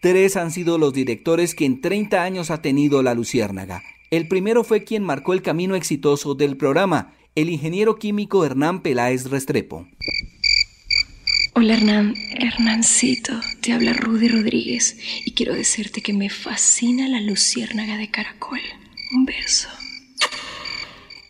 [0.00, 3.84] Tres han sido los directores que en 30 años ha tenido La Luciérnaga.
[4.10, 9.30] El primero fue quien marcó el camino exitoso del programa, el ingeniero químico Hernán Peláez
[9.30, 9.86] Restrepo.
[11.54, 17.96] Hola Hernán, Hernancito, te habla Rudy Rodríguez y quiero decirte que me fascina la luciérnaga
[17.98, 18.60] de caracol.
[19.14, 19.68] Un beso.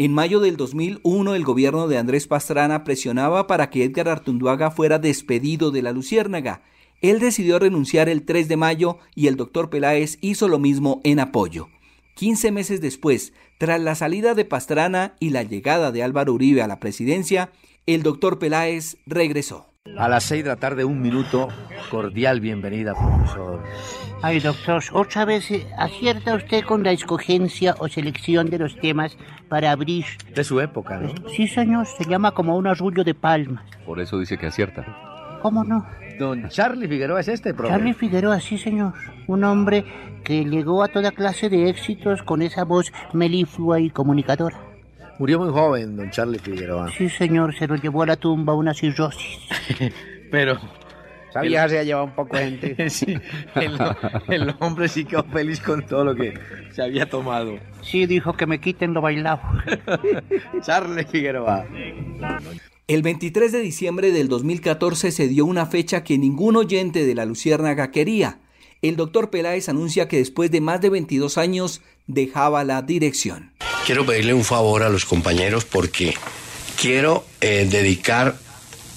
[0.01, 5.01] En mayo del 2001 el gobierno de Andrés Pastrana presionaba para que Edgar Artunduaga fuera
[5.01, 6.63] despedido de la luciérnaga.
[7.01, 11.19] Él decidió renunciar el 3 de mayo y el doctor Peláez hizo lo mismo en
[11.19, 11.69] apoyo.
[12.15, 16.69] 15 meses después, tras la salida de Pastrana y la llegada de Álvaro Uribe a
[16.69, 17.51] la presidencia,
[17.87, 19.67] el doctor Peláez regresó.
[19.99, 21.49] A las seis de la tarde, un minuto.
[21.91, 23.65] Cordial bienvenida, profesor.
[24.23, 29.17] Ay, doctor, otra vez eh, acierta usted con la escogencia o selección de los temas
[29.49, 30.05] para abrir.
[30.37, 31.13] De su época, ¿no?
[31.35, 33.65] Sí, señor, se llama como un arrullo de palmas.
[33.85, 34.87] Por eso dice que acierta.
[35.43, 35.85] ¿Cómo no?
[36.17, 37.79] Don Charlie Figueroa es este, profesor.
[37.79, 38.93] Charlie Figueroa, sí, señor.
[39.27, 39.85] Un hombre
[40.23, 44.68] que llegó a toda clase de éxitos con esa voz meliflua y comunicadora.
[45.19, 46.93] Murió muy joven, don Charlie Figueroa.
[46.97, 49.39] Sí, señor, se lo llevó a la tumba una cirrosis.
[50.31, 50.59] Pero
[51.31, 52.91] esa vieja se ha llevado un poco de gente.
[52.91, 53.17] sí,
[53.57, 53.79] el,
[54.29, 56.35] el, hombre sí quedó feliz con todo lo que
[56.71, 57.59] se había tomado.
[57.83, 59.41] Sí, dijo que me quiten lo bailado.
[60.63, 61.67] Charlie Figueroa.
[62.87, 67.27] El 23 de diciembre del 2014 se dio una fecha que ningún oyente de la
[67.27, 68.39] Luciérnaga quería.
[68.81, 73.53] El doctor Peláez anuncia que después de más de 22 años dejaba la dirección.
[73.88, 76.14] Quiero pedirle un favor a los compañeros porque
[76.79, 78.37] quiero eh, dedicar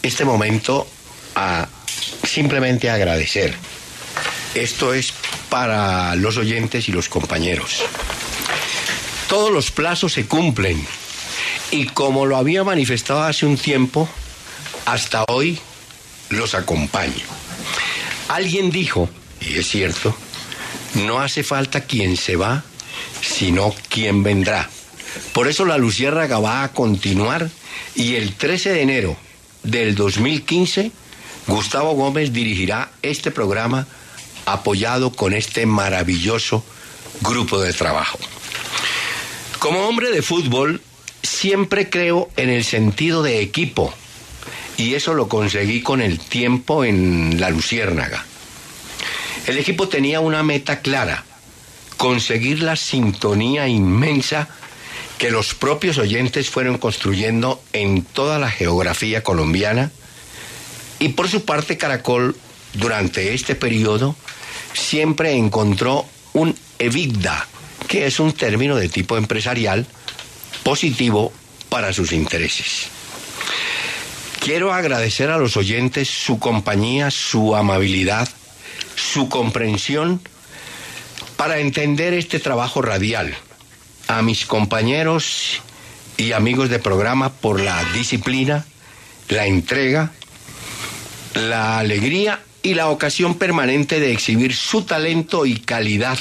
[0.04, 0.86] este momento
[1.34, 1.69] a
[2.27, 3.56] simplemente agradecer.
[4.54, 5.13] Esto es
[5.47, 7.84] para los oyentes y los compañeros.
[9.30, 10.86] Todos los plazos se cumplen
[11.71, 14.10] y como lo había manifestado hace un tiempo,
[14.86, 15.58] hasta hoy
[16.32, 17.23] los acompaño.
[18.27, 20.13] Alguien dijo, y es cierto,
[20.95, 22.65] no hace falta quien se va,
[23.21, 24.69] sino quien vendrá.
[25.34, 27.50] Por eso la Luciérnaga va a continuar
[27.95, 29.17] y el 13 de enero
[29.63, 30.91] del 2015
[31.47, 33.88] Gustavo Gómez dirigirá este programa
[34.45, 36.63] apoyado con este maravilloso
[37.21, 38.19] grupo de trabajo.
[39.60, 40.82] Como hombre de fútbol,
[41.21, 43.93] siempre creo en el sentido de equipo
[44.78, 48.26] y eso lo conseguí con el tiempo en la Luciérnaga.
[49.47, 51.26] El equipo tenía una meta clara,
[51.97, 54.47] conseguir la sintonía inmensa
[55.22, 59.92] que los propios oyentes fueron construyendo en toda la geografía colombiana
[60.98, 62.36] y por su parte Caracol
[62.74, 64.16] durante este periodo
[64.74, 67.48] siempre encontró un evigda,
[67.88, 69.86] que es un término de tipo empresarial
[70.64, 71.32] positivo
[71.70, 72.88] para sus intereses.
[74.40, 78.28] Quiero agradecer a los oyentes su compañía, su amabilidad,
[78.96, 80.20] su comprensión
[81.38, 83.38] para entender este trabajo radial
[84.17, 85.62] a mis compañeros
[86.17, 88.65] y amigos de programa por la disciplina,
[89.30, 90.12] la entrega,
[91.34, 96.19] la alegría y la ocasión permanente de exhibir su talento y calidad.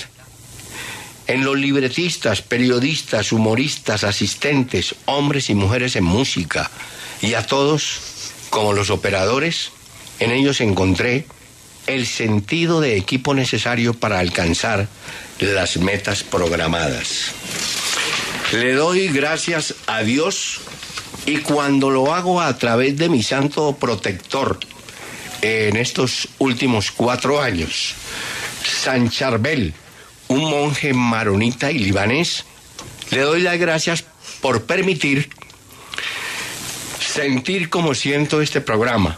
[1.26, 6.70] En los libretistas, periodistas, humoristas, asistentes, hombres y mujeres en música,
[7.22, 8.00] y a todos,
[8.50, 9.70] como los operadores,
[10.18, 11.26] en ellos encontré
[11.86, 14.88] el sentido de equipo necesario para alcanzar
[15.40, 17.32] las metas programadas.
[18.52, 20.60] Le doy gracias a Dios
[21.24, 24.58] y cuando lo hago a través de mi santo protector
[25.40, 27.94] en estos últimos cuatro años,
[28.64, 29.72] San Charbel,
[30.26, 32.44] un monje maronita y libanés,
[33.10, 34.04] le doy las gracias
[34.40, 35.30] por permitir
[36.98, 39.16] sentir como siento este programa.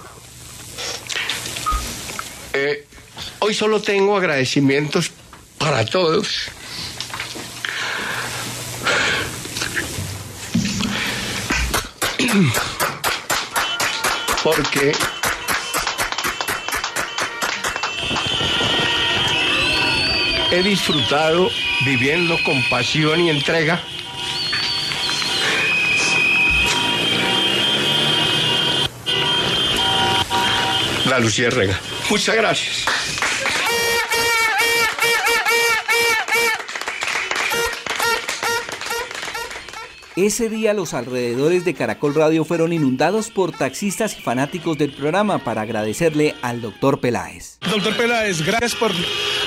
[2.52, 2.86] Eh,
[3.38, 5.10] hoy solo tengo agradecimientos
[5.56, 6.50] para todos.
[14.42, 14.92] Porque
[20.50, 21.50] he disfrutado
[21.84, 23.82] viviendo con pasión y entrega
[31.06, 31.78] la Luciérrega.
[32.08, 32.86] Muchas gracias.
[40.14, 45.38] Ese día los alrededores de Caracol Radio fueron inundados por taxistas y fanáticos del programa
[45.38, 47.56] para agradecerle al doctor Peláez.
[47.62, 48.92] Doctor Peláez, gracias por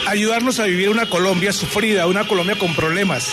[0.07, 3.31] ayudarnos a vivir una Colombia sufrida, una Colombia con problemas,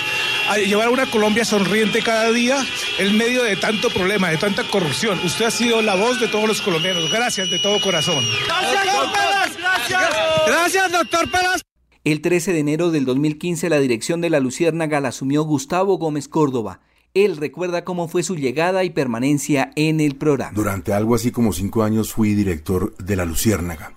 [0.50, 2.62] a llevar una Colombia sonriente cada día
[2.98, 5.18] en medio de tanto problema, de tanta corrupción.
[5.24, 7.10] Usted ha sido la voz de todos los colombianos.
[7.10, 8.22] Gracias de todo corazón.
[8.46, 9.56] Gracias, doctor Peláez.
[9.56, 10.02] Gracias.
[10.46, 11.62] Gracias, doctor Peláez.
[12.04, 16.28] El 13 de enero del 2015 la dirección de la Luciérnaga la asumió Gustavo Gómez
[16.28, 16.80] Córdoba.
[17.14, 20.52] Él recuerda cómo fue su llegada y permanencia en el programa.
[20.54, 23.92] Durante algo así como cinco años fui director de La Luciérnaga.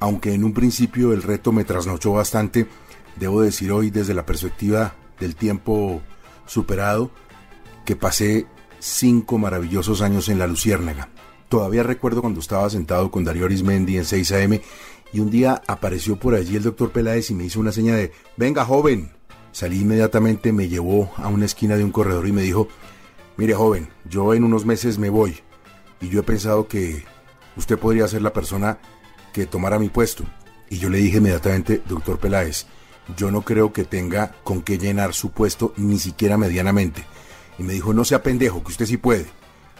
[0.00, 2.66] Aunque en un principio el reto me trasnochó bastante,
[3.16, 6.00] debo decir hoy desde la perspectiva del tiempo
[6.46, 7.10] superado
[7.84, 8.46] que pasé
[8.78, 11.10] cinco maravillosos años en La Luciérnaga.
[11.50, 14.60] Todavía recuerdo cuando estaba sentado con Darío Arismendi en 6 AM
[15.12, 18.12] y un día apareció por allí el doctor Peláez y me hizo una seña de,
[18.38, 19.10] venga joven,
[19.56, 22.68] Salí inmediatamente, me llevó a una esquina de un corredor y me dijo,
[23.38, 25.38] mire joven, yo en unos meses me voy
[25.98, 27.06] y yo he pensado que
[27.56, 28.78] usted podría ser la persona
[29.32, 30.24] que tomara mi puesto.
[30.68, 32.66] Y yo le dije inmediatamente, doctor Peláez,
[33.16, 37.06] yo no creo que tenga con qué llenar su puesto ni siquiera medianamente.
[37.58, 39.24] Y me dijo, no sea pendejo, que usted sí puede.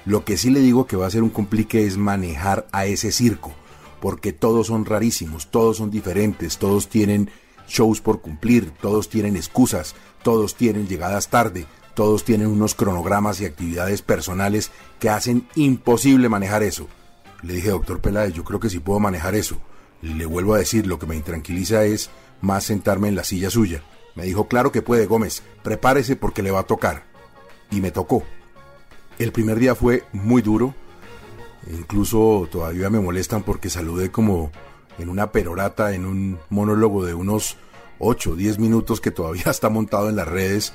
[0.06, 3.12] Lo que sí le digo que va a ser un complique es manejar a ese
[3.12, 3.52] circo,
[4.00, 7.30] porque todos son rarísimos, todos son diferentes, todos tienen
[7.66, 13.46] shows por cumplir, todos tienen excusas, todos tienen llegadas tarde, todos tienen unos cronogramas y
[13.46, 16.88] actividades personales que hacen imposible manejar eso.
[17.42, 19.56] Le dije, doctor Peláez, yo creo que sí puedo manejar eso.
[20.02, 22.10] Le vuelvo a decir, lo que me intranquiliza es
[22.40, 23.82] más sentarme en la silla suya.
[24.14, 27.04] Me dijo, claro que puede, Gómez, prepárese porque le va a tocar.
[27.70, 28.22] Y me tocó.
[29.18, 30.74] El primer día fue muy duro.
[31.70, 34.50] Incluso todavía me molestan porque saludé como
[34.98, 37.56] en una perorata, en un monólogo de unos
[37.98, 40.72] 8 o 10 minutos que todavía está montado en las redes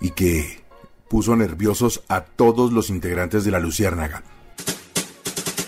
[0.00, 0.62] y que
[1.08, 4.22] puso nerviosos a todos los integrantes de la Luciérnaga.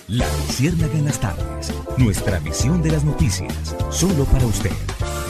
[0.09, 4.73] La Luciérnaga en las tardes, nuestra visión de las noticias, solo para usted.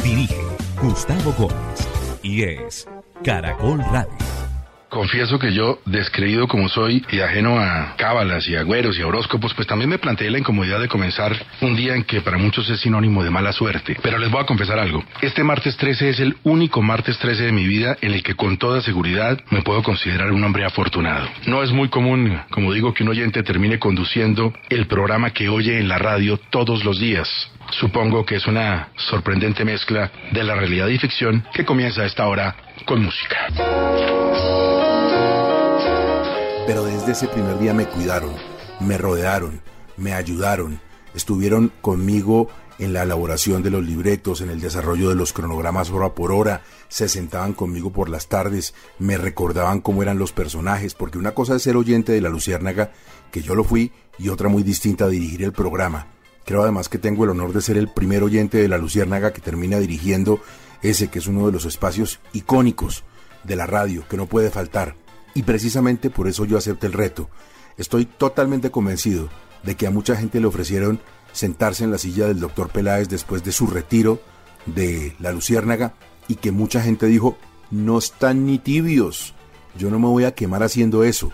[0.02, 0.40] Dirige
[0.82, 1.88] Gustavo Gómez
[2.22, 2.88] y es
[3.22, 4.41] Caracol Radio.
[4.92, 9.66] Confieso que yo, descreído como soy y ajeno a cábalas y agüeros y horóscopos, pues
[9.66, 13.24] también me planteé la incomodidad de comenzar un día en que para muchos es sinónimo
[13.24, 13.96] de mala suerte.
[14.02, 15.02] Pero les voy a confesar algo.
[15.22, 18.58] Este martes 13 es el único martes 13 de mi vida en el que con
[18.58, 21.26] toda seguridad me puedo considerar un hombre afortunado.
[21.46, 25.78] No es muy común, como digo, que un oyente termine conduciendo el programa que oye
[25.78, 27.30] en la radio todos los días.
[27.70, 32.26] Supongo que es una sorprendente mezcla de la realidad y ficción que comienza a esta
[32.26, 33.48] hora con música
[36.66, 38.34] pero desde ese primer día me cuidaron,
[38.80, 39.60] me rodearon,
[39.96, 40.80] me ayudaron,
[41.14, 42.48] estuvieron conmigo
[42.78, 46.62] en la elaboración de los libretos, en el desarrollo de los cronogramas hora por hora,
[46.88, 51.56] se sentaban conmigo por las tardes, me recordaban cómo eran los personajes, porque una cosa
[51.56, 52.92] es ser oyente de la Luciérnaga,
[53.30, 56.08] que yo lo fui, y otra muy distinta dirigir el programa.
[56.44, 59.40] Creo además que tengo el honor de ser el primer oyente de la Luciérnaga que
[59.40, 60.40] termina dirigiendo
[60.82, 63.04] ese que es uno de los espacios icónicos
[63.44, 65.01] de la radio, que no puede faltar.
[65.34, 67.30] Y precisamente por eso yo acepté el reto.
[67.76, 69.28] Estoy totalmente convencido
[69.62, 71.00] de que a mucha gente le ofrecieron
[71.32, 74.20] sentarse en la silla del doctor Peláez después de su retiro
[74.66, 75.94] de la Luciérnaga
[76.28, 77.38] y que mucha gente dijo,
[77.70, 79.34] no están ni tibios,
[79.76, 81.32] yo no me voy a quemar haciendo eso.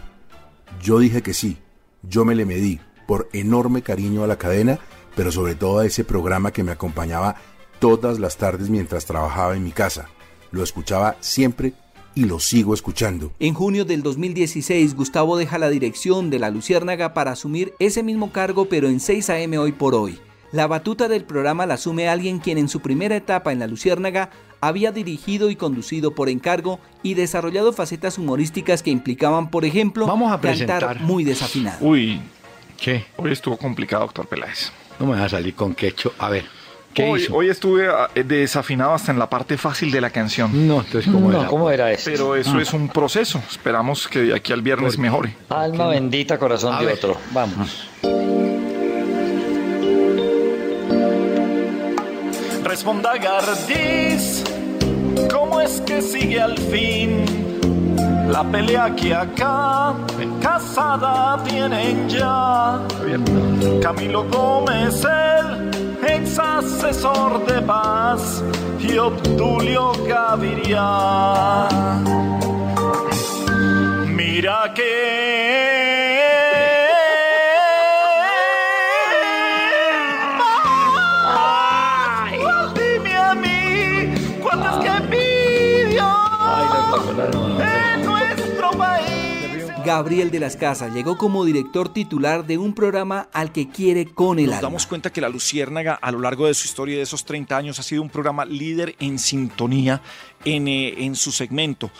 [0.80, 1.58] Yo dije que sí,
[2.02, 4.78] yo me le medí por enorme cariño a la cadena,
[5.16, 7.36] pero sobre todo a ese programa que me acompañaba
[7.80, 10.08] todas las tardes mientras trabajaba en mi casa.
[10.50, 11.74] Lo escuchaba siempre
[12.18, 13.30] y lo sigo escuchando.
[13.38, 18.32] En junio del 2016, Gustavo deja la dirección de la Luciérnaga para asumir ese mismo
[18.32, 20.18] cargo, pero en 6 AM hoy por hoy.
[20.50, 24.30] La batuta del programa la asume alguien quien en su primera etapa en la Luciérnaga
[24.60, 30.32] había dirigido y conducido por encargo y desarrollado facetas humorísticas que implicaban, por ejemplo, Vamos
[30.32, 31.00] a cantar presentar.
[31.02, 31.86] muy desafinado.
[31.86, 32.20] Uy,
[32.80, 33.04] ¿Qué?
[33.16, 34.72] hoy estuvo complicado, doctor Peláez.
[34.98, 36.12] No me vas a salir con quecho.
[36.18, 36.48] A ver, ¿qué
[37.00, 37.34] Hoy, hizo?
[37.36, 40.66] hoy estuve ah, desafinado hasta en la parte fácil de la canción.
[40.66, 41.48] No, entonces, ¿cómo No, era?
[41.48, 42.10] ¿cómo era eso?
[42.10, 42.62] Pero eso Ah.
[42.62, 43.40] es un proceso.
[43.48, 45.36] Esperamos que de aquí al viernes mejore.
[45.48, 46.94] Alma bendita, corazón A de ver.
[46.96, 47.16] otro.
[47.32, 47.88] Vamos.
[52.64, 54.44] Responda Gardis,
[55.32, 57.24] ¿cómo es que sigue al fin
[58.30, 62.80] la pelea que acá en casada tienen ya?
[63.82, 65.70] Camilo Gómez, el
[66.06, 68.42] ex asesor de paz,
[68.80, 71.68] y Obdulio Gaviria.
[74.06, 75.87] Mira que...
[89.88, 94.38] Gabriel de las Casas llegó como director titular de un programa al que quiere con
[94.38, 94.68] el Nos alma.
[94.68, 97.78] damos cuenta que La Luciérnaga a lo largo de su historia de esos 30 años
[97.78, 100.02] ha sido un programa líder en sintonía
[100.44, 101.90] en, eh, en su segmento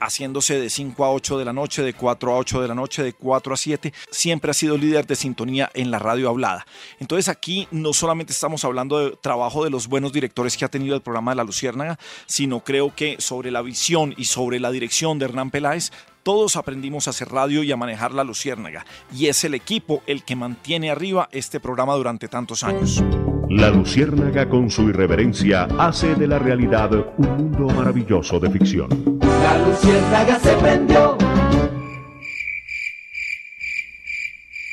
[0.00, 3.02] haciéndose de 5 a 8 de la noche, de 4 a 8 de la noche,
[3.02, 6.66] de 4 a 7, siempre ha sido líder de sintonía en la radio hablada.
[6.98, 10.94] Entonces aquí no solamente estamos hablando de trabajo de los buenos directores que ha tenido
[10.94, 15.18] el programa de La Luciérnaga, sino creo que sobre la visión y sobre la dirección
[15.18, 15.92] de Hernán Peláez,
[16.28, 18.84] todos aprendimos a hacer radio y a manejar La Luciérnaga.
[19.10, 23.02] Y es el equipo el que mantiene arriba este programa durante tantos años.
[23.48, 29.18] La Luciérnaga con su irreverencia hace de la realidad un mundo maravilloso de ficción.
[29.22, 31.16] La luciérnaga se prendió.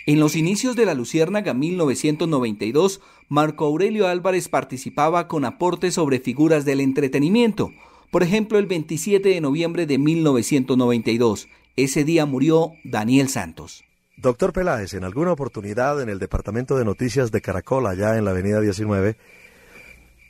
[0.08, 3.00] En los inicios de la Luciérnaga 1992,
[3.30, 7.72] Marco Aurelio Álvarez participaba con aportes sobre figuras del entretenimiento.
[8.16, 13.84] Por ejemplo, el 27 de noviembre de 1992, ese día murió Daniel Santos.
[14.16, 18.32] Doctor Peláez, en alguna oportunidad en el Departamento de Noticias de Caracol, allá en la
[18.32, 19.18] Avenida 19,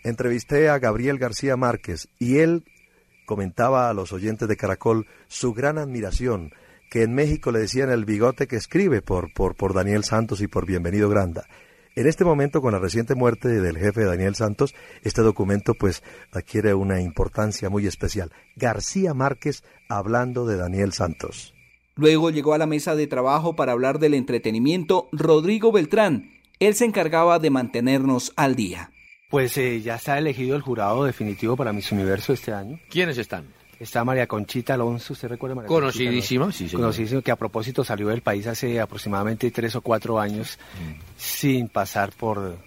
[0.03, 2.63] entrevisté a Gabriel García Márquez y él
[3.27, 6.53] comentaba a los oyentes de Caracol su gran admiración,
[6.89, 10.47] que en México le decían el bigote que escribe por, por, por Daniel Santos y
[10.47, 11.45] por Bienvenido Granda.
[11.97, 16.73] En este momento, con la reciente muerte del jefe Daniel Santos, este documento pues adquiere
[16.73, 18.33] una importancia muy especial.
[18.57, 21.53] García Márquez hablando de Daniel Santos.
[21.95, 26.31] Luego llegó a la mesa de trabajo para hablar del entretenimiento Rodrigo Beltrán.
[26.59, 28.91] Él se encargaba de mantenernos al día.
[29.29, 32.77] Pues eh, ya está elegido el jurado definitivo para Miss Universo este año.
[32.89, 33.54] ¿Quiénes están?
[33.79, 36.75] Está María Conchita Alonso, ¿usted recuerda María Conocidísima, Conchita sí.
[36.75, 40.57] Conocidísima, que a propósito salió del país hace aproximadamente tres o cuatro años
[41.17, 42.57] sin pasar por,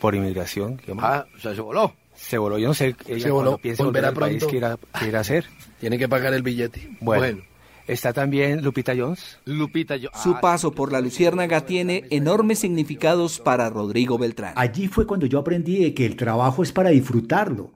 [0.00, 0.76] por inmigración.
[0.76, 1.04] digamos.
[1.04, 1.94] Ah, o sea, se voló.
[2.14, 4.50] Se voló, yo no sé, ella Se voló, piensa volver al país, pronto.
[4.50, 5.46] ¿qué irá, qué irá a hacer?
[5.80, 6.96] Tiene que pagar el billete.
[7.00, 7.42] Bueno,
[7.88, 9.38] está también Lupita Jones.
[9.44, 10.22] Lupita Jones.
[10.22, 14.52] Su paso por la Luciérnaga tiene enormes significados para Rodrigo Beltrán.
[14.56, 17.72] Allí fue cuando yo aprendí de que el trabajo es para disfrutarlo,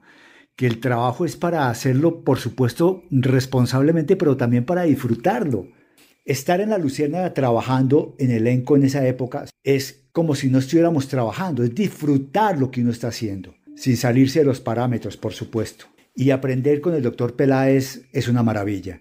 [0.58, 5.68] que el trabajo es para hacerlo, por supuesto, responsablemente, pero también para disfrutarlo.
[6.24, 11.06] Estar en la Luciérnaga trabajando en elenco en esa época es como si no estuviéramos
[11.06, 15.86] trabajando, es disfrutar lo que uno está haciendo, sin salirse de los parámetros, por supuesto.
[16.12, 19.00] Y aprender con el doctor Peláez es una maravilla.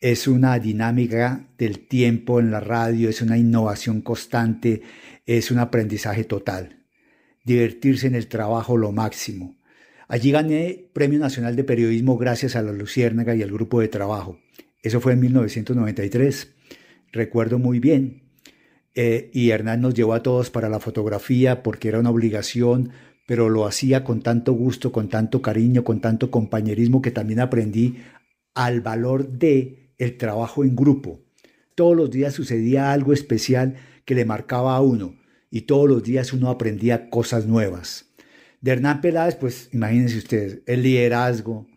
[0.00, 4.82] Es una dinámica del tiempo en la radio, es una innovación constante,
[5.24, 6.84] es un aprendizaje total.
[7.44, 9.55] Divertirse en el trabajo lo máximo.
[10.08, 14.38] Allí gané Premio Nacional de Periodismo gracias a la Luciérnaga y al grupo de trabajo.
[14.82, 16.54] Eso fue en 1993.
[17.10, 18.22] Recuerdo muy bien.
[18.94, 22.92] Eh, y Hernán nos llevó a todos para la fotografía porque era una obligación,
[23.26, 27.96] pero lo hacía con tanto gusto, con tanto cariño, con tanto compañerismo que también aprendí
[28.54, 31.20] al valor de el trabajo en grupo.
[31.74, 35.16] Todos los días sucedía algo especial que le marcaba a uno
[35.50, 38.05] y todos los días uno aprendía cosas nuevas.
[38.66, 41.68] De Hernán Peláez, pues imagínense ustedes, el liderazgo,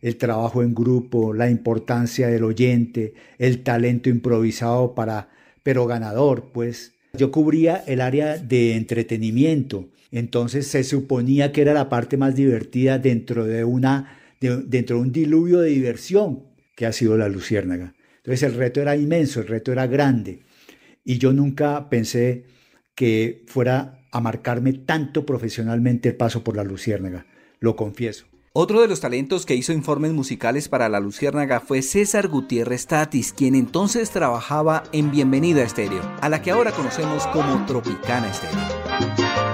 [0.00, 5.28] el trabajo en grupo, la importancia del oyente, el talento improvisado para,
[5.62, 6.94] pero ganador, pues.
[7.12, 12.98] Yo cubría el área de entretenimiento, entonces se suponía que era la parte más divertida
[12.98, 16.44] dentro de una, de- dentro de un diluvio de diversión
[16.74, 17.92] que ha sido la Luciérnaga.
[18.24, 20.38] Entonces el reto era inmenso, el reto era grande.
[21.04, 22.44] Y yo nunca pensé
[22.94, 27.26] que fuera a marcarme tanto profesionalmente el paso por la Luciérnaga,
[27.60, 28.26] lo confieso.
[28.52, 33.32] Otro de los talentos que hizo informes musicales para la Luciérnaga fue César Gutiérrez Tatis,
[33.32, 39.47] quien entonces trabajaba en Bienvenida Estéreo, a la que ahora conocemos como Tropicana Estéreo.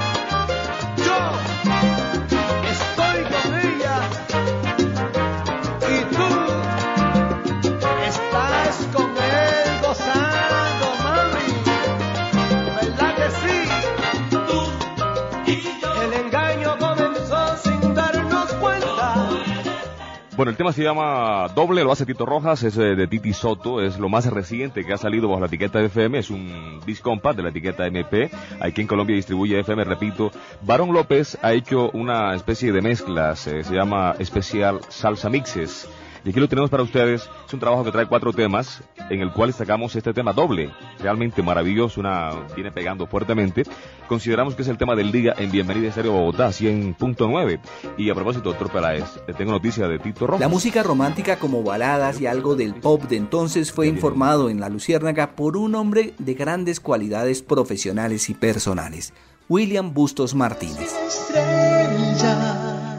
[20.36, 23.80] Bueno, el tema se llama Doble, lo hace Tito Rojas, es eh, de Titi Soto,
[23.80, 27.02] es lo más reciente que ha salido bajo la etiqueta de FM, es un disc
[27.02, 30.32] compact de la etiqueta MP, aquí en Colombia distribuye FM, repito.
[30.62, 35.88] Barón López ha hecho una especie de mezclas, eh, se llama Especial Salsa Mixes.
[36.24, 39.30] Y aquí lo tenemos para ustedes, es un trabajo que trae cuatro temas, en el
[39.30, 43.64] cual sacamos este tema doble, realmente maravilloso, una, viene pegando fuertemente.
[44.08, 47.60] Consideramos que es el tema del día en Bienvenida Estéreo Bogotá, 100.9.
[47.98, 50.40] Y a propósito, doctor Peláez, le tengo noticia de Tito Rojas.
[50.40, 54.70] La música romántica como baladas y algo del pop de entonces fue informado en la
[54.70, 59.12] Luciérnaga por un hombre de grandes cualidades profesionales y personales,
[59.50, 60.90] William Bustos Martínez.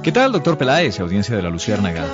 [0.03, 2.05] ¿Qué tal, doctor Peláez, audiencia de la Luciérnaga?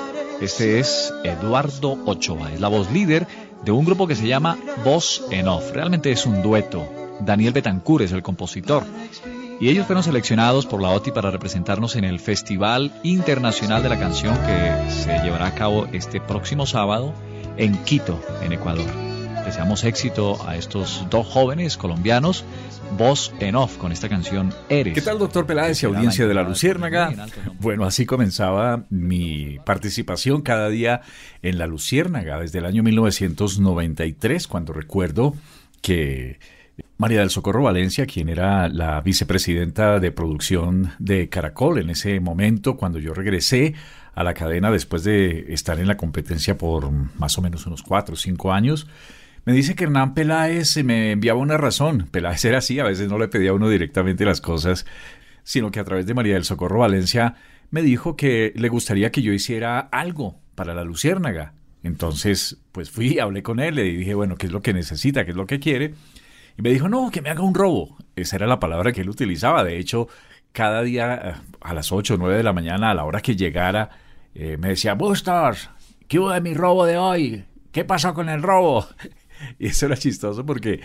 [0.41, 3.27] Este es Eduardo Ochoa, es la voz líder
[3.63, 5.71] de un grupo que se llama Voz en Off.
[5.71, 6.83] Realmente es un dueto.
[7.19, 8.83] Daniel Betancourt es el compositor.
[9.59, 13.99] Y ellos fueron seleccionados por la OTI para representarnos en el Festival Internacional de la
[13.99, 17.13] Canción que se llevará a cabo este próximo sábado
[17.57, 18.89] en Quito, en Ecuador.
[19.45, 22.45] Deseamos éxito a estos dos jóvenes colombianos,
[22.97, 24.93] voz en off con esta canción Eres.
[24.93, 27.13] ¿Qué tal, doctor Peláez y audiencia de la Luciérnaga?
[27.59, 31.01] Bueno, así comenzaba mi participación cada día
[31.41, 35.35] en la Luciérnaga desde el año 1993, cuando recuerdo
[35.81, 36.39] que
[36.97, 42.77] María del Socorro Valencia, quien era la vicepresidenta de producción de Caracol en ese momento,
[42.77, 43.73] cuando yo regresé
[44.13, 48.13] a la cadena después de estar en la competencia por más o menos unos cuatro
[48.13, 48.87] o cinco años,
[49.45, 52.07] me dice que Hernán Peláez me enviaba una razón.
[52.11, 54.85] Peláez era así, a veces no le pedía a uno directamente las cosas,
[55.43, 57.35] sino que a través de María del Socorro Valencia
[57.71, 61.53] me dijo que le gustaría que yo hiciera algo para la Luciérnaga.
[61.83, 65.25] Entonces, pues fui, hablé con él, le dije, bueno, ¿qué es lo que necesita?
[65.25, 65.95] ¿Qué es lo que quiere?
[66.57, 67.97] Y me dijo, no, que me haga un robo.
[68.15, 69.63] Esa era la palabra que él utilizaba.
[69.63, 70.07] De hecho,
[70.51, 73.35] cada día eh, a las 8 o 9 de la mañana, a la hora que
[73.35, 73.89] llegara,
[74.35, 75.55] eh, me decía, Buster,
[76.07, 77.45] ¿qué hubo de mi robo de hoy?
[77.71, 78.85] ¿Qué pasó con el robo?
[79.59, 80.81] Y eso era chistoso porque,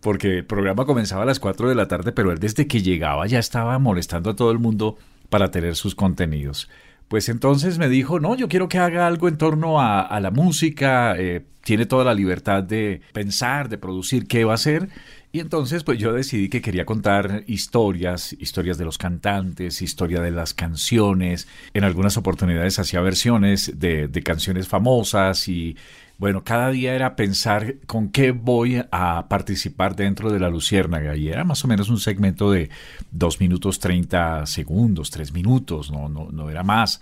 [0.00, 3.26] porque el programa comenzaba a las 4 de la tarde, pero él desde que llegaba
[3.26, 4.96] ya estaba molestando a todo el mundo
[5.30, 6.68] para tener sus contenidos.
[7.08, 11.16] Pues entonces me dijo, no, yo quiero que haga algo en torno a, la música,
[11.16, 14.90] eh, tiene toda la libertad de pensar, de producir qué va a hacer.
[15.32, 20.32] Y entonces pues yo decidí que quería contar historias, historias de los cantantes, historia de
[20.32, 21.48] las canciones.
[21.72, 25.76] En algunas oportunidades hacía versiones de, de canciones famosas y
[26.18, 31.28] bueno, cada día era pensar con qué voy a participar dentro de la Luciérnaga y
[31.28, 32.70] era más o menos un segmento de
[33.12, 37.00] 2 minutos 30 segundos, 3 minutos, no, no, no era más.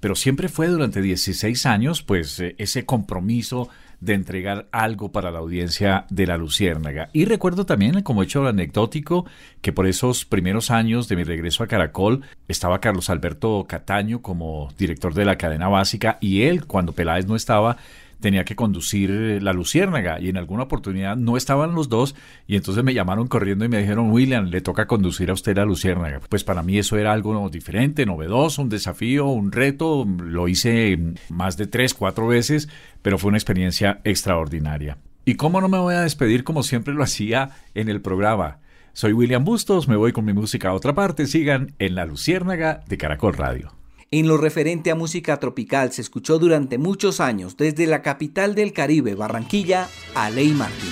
[0.00, 3.68] Pero siempre fue durante 16 años pues eh, ese compromiso
[4.00, 7.10] de entregar algo para la audiencia de la Luciérnaga.
[7.12, 9.26] Y recuerdo también, como hecho anecdótico,
[9.60, 14.72] que por esos primeros años de mi regreso a Caracol estaba Carlos Alberto Cataño como
[14.78, 17.76] director de la cadena básica y él, cuando Peláez no estaba,
[18.20, 22.14] tenía que conducir eh, la Luciérnaga y en alguna oportunidad no estaban los dos
[22.46, 25.64] y entonces me llamaron corriendo y me dijeron, William, le toca conducir a usted la
[25.64, 26.20] Luciérnaga.
[26.28, 30.06] Pues para mí eso era algo diferente, novedoso, un desafío, un reto.
[30.22, 30.98] Lo hice
[31.28, 32.68] más de tres, cuatro veces,
[33.02, 34.98] pero fue una experiencia extraordinaria.
[35.24, 38.58] ¿Y cómo no me voy a despedir como siempre lo hacía en el programa?
[38.92, 41.26] Soy William Bustos, me voy con mi música a otra parte.
[41.26, 43.79] Sigan en La Luciérnaga de Caracol Radio.
[44.12, 48.72] En lo referente a música tropical se escuchó durante muchos años desde la capital del
[48.72, 50.90] Caribe, Barranquilla, a Ley Martín.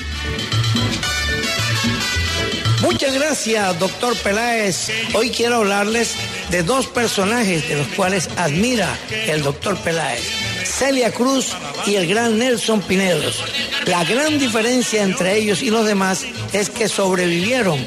[2.80, 4.90] Muchas gracias, doctor Peláez.
[5.14, 6.14] Hoy quiero hablarles
[6.52, 10.22] de dos personajes de los cuales admira el doctor Peláez.
[10.64, 11.56] Celia Cruz
[11.86, 13.42] y el gran Nelson Pinedos.
[13.86, 17.84] La gran diferencia entre ellos y los demás es que sobrevivieron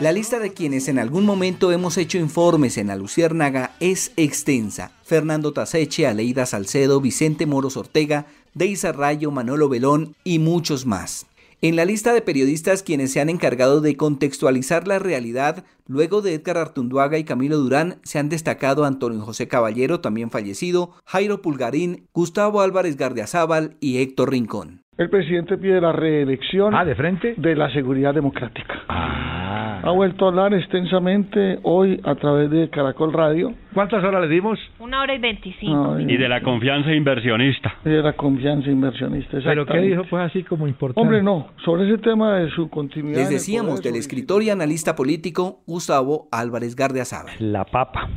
[0.00, 4.92] La lista de quienes en algún momento hemos hecho informes en la Luciérnaga es extensa.
[5.02, 11.26] Fernando Taseche, Aleida Salcedo, Vicente Moros Ortega, Deisa Rayo, Manolo Belón y muchos más.
[11.60, 16.34] En la lista de periodistas quienes se han encargado de contextualizar la realidad, luego de
[16.34, 22.08] Edgar Artunduaga y Camilo Durán, se han destacado Antonio José Caballero, también fallecido, Jairo Pulgarín,
[22.12, 24.81] Gustavo Álvarez Gardiazabal y Héctor Rincón.
[25.02, 28.82] El presidente pide la reelección ah, de frente de la seguridad democrática.
[28.88, 29.80] Ah.
[29.82, 33.52] Ha vuelto a hablar extensamente hoy a través de Caracol Radio.
[33.74, 34.60] ¿Cuántas horas le dimos?
[34.78, 35.98] Una hora y veinticinco.
[35.98, 37.74] Y de la confianza inversionista.
[37.84, 39.38] y de la confianza inversionista.
[39.42, 41.00] ¿Pero qué dijo pues así como importante?
[41.00, 43.18] Hombre, no, sobre ese tema de su continuidad.
[43.18, 47.34] Les decíamos poder, del escritor y analista político Gustavo Álvarez Gardiazabal.
[47.40, 48.08] La papa.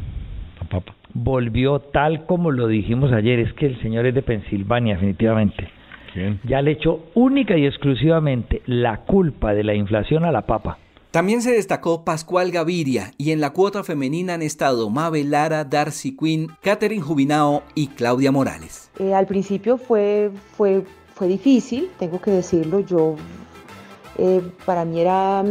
[1.16, 3.40] Volvió tal como lo dijimos ayer.
[3.40, 5.68] Es que el señor es de Pensilvania, definitivamente.
[6.44, 10.78] Ya le echó única y exclusivamente la culpa de la inflación a la papa.
[11.12, 16.16] También se destacó Pascual Gaviria y en la cuota femenina han estado Mabel Lara, Darcy
[16.18, 18.92] Quinn, Catherine Jubinao y Claudia Morales.
[19.00, 22.82] Eh, al principio fue, fue, fue difícil, tengo que decirlo.
[22.82, 23.16] Yo,
[24.18, 25.42] eh, para mí era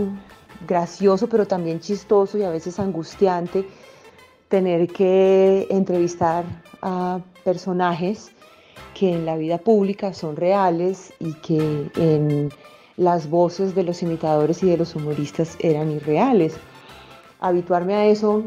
[0.67, 3.65] gracioso, pero también chistoso y a veces angustiante
[4.49, 6.45] tener que entrevistar
[6.83, 8.34] a personajes
[8.95, 12.51] que en la vida pública son reales y que en
[12.97, 16.57] las voces de los imitadores y de los humoristas eran irreales.
[17.41, 18.45] Habituarme a eso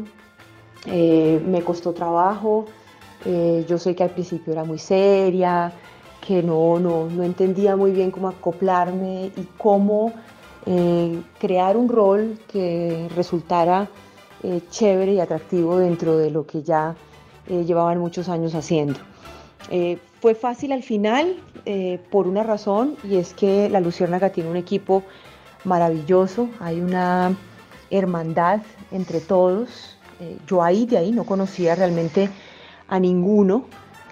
[0.86, 2.64] eh, me costó trabajo.
[3.24, 5.72] Eh, yo sé que al principio era muy seria,
[6.26, 10.12] que no, no, no entendía muy bien cómo acoplarme y cómo
[10.66, 13.88] eh, crear un rol que resultara
[14.70, 16.94] chévere y atractivo dentro de lo que ya
[17.48, 19.00] llevaban muchos años haciendo.
[20.20, 24.56] Fue fácil al final eh, por una razón y es que la Luciérnaga tiene un
[24.56, 25.04] equipo
[25.64, 27.36] maravilloso, hay una
[27.90, 29.96] hermandad entre todos.
[30.20, 32.30] Eh, yo ahí de ahí no conocía realmente
[32.88, 33.66] a ninguno.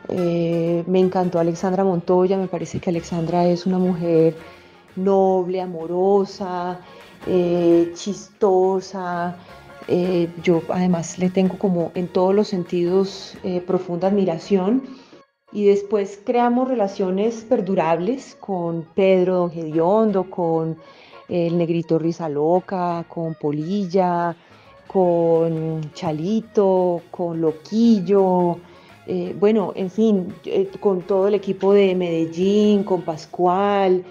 [0.09, 4.37] Eh, me encantó Alexandra Montoya, me parece que Alexandra es una mujer
[4.95, 6.79] noble, amorosa,
[7.95, 9.37] chistosa.
[10.45, 13.37] yo además le tengo como en todos los sentidos
[13.67, 14.83] profunda admiración
[15.57, 20.77] y después creamos relaciones perdurables con Pedro Don Gediondo, con
[21.31, 24.37] el negrito Risa Loca, con Polilla,
[24.87, 28.59] con Chalito, con Loquillo,
[29.07, 34.05] eh, bueno, en fin, eh, con todo el equipo de Medellín, con Pascual.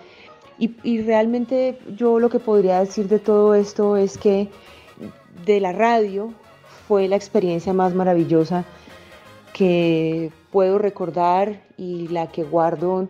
[0.57, 4.49] Y realmente yo lo que podría decir de todo esto es que
[5.45, 6.33] de la radio
[6.87, 8.65] fue la experiencia más maravillosa
[9.55, 13.07] que puedo recordar y la que guardo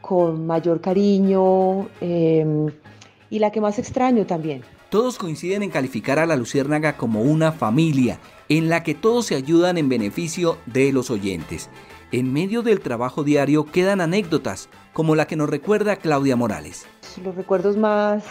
[0.00, 2.68] con mayor cariño em,
[3.28, 4.62] y la que más extraño también.
[4.88, 9.34] Todos coinciden en calificar a la Luciérnaga como una familia en la que todos se
[9.34, 11.68] ayudan en beneficio de los oyentes.
[12.12, 16.86] En medio del trabajo diario quedan anécdotas, como la que nos recuerda Claudia Morales.
[17.24, 18.22] Los recuerdos más,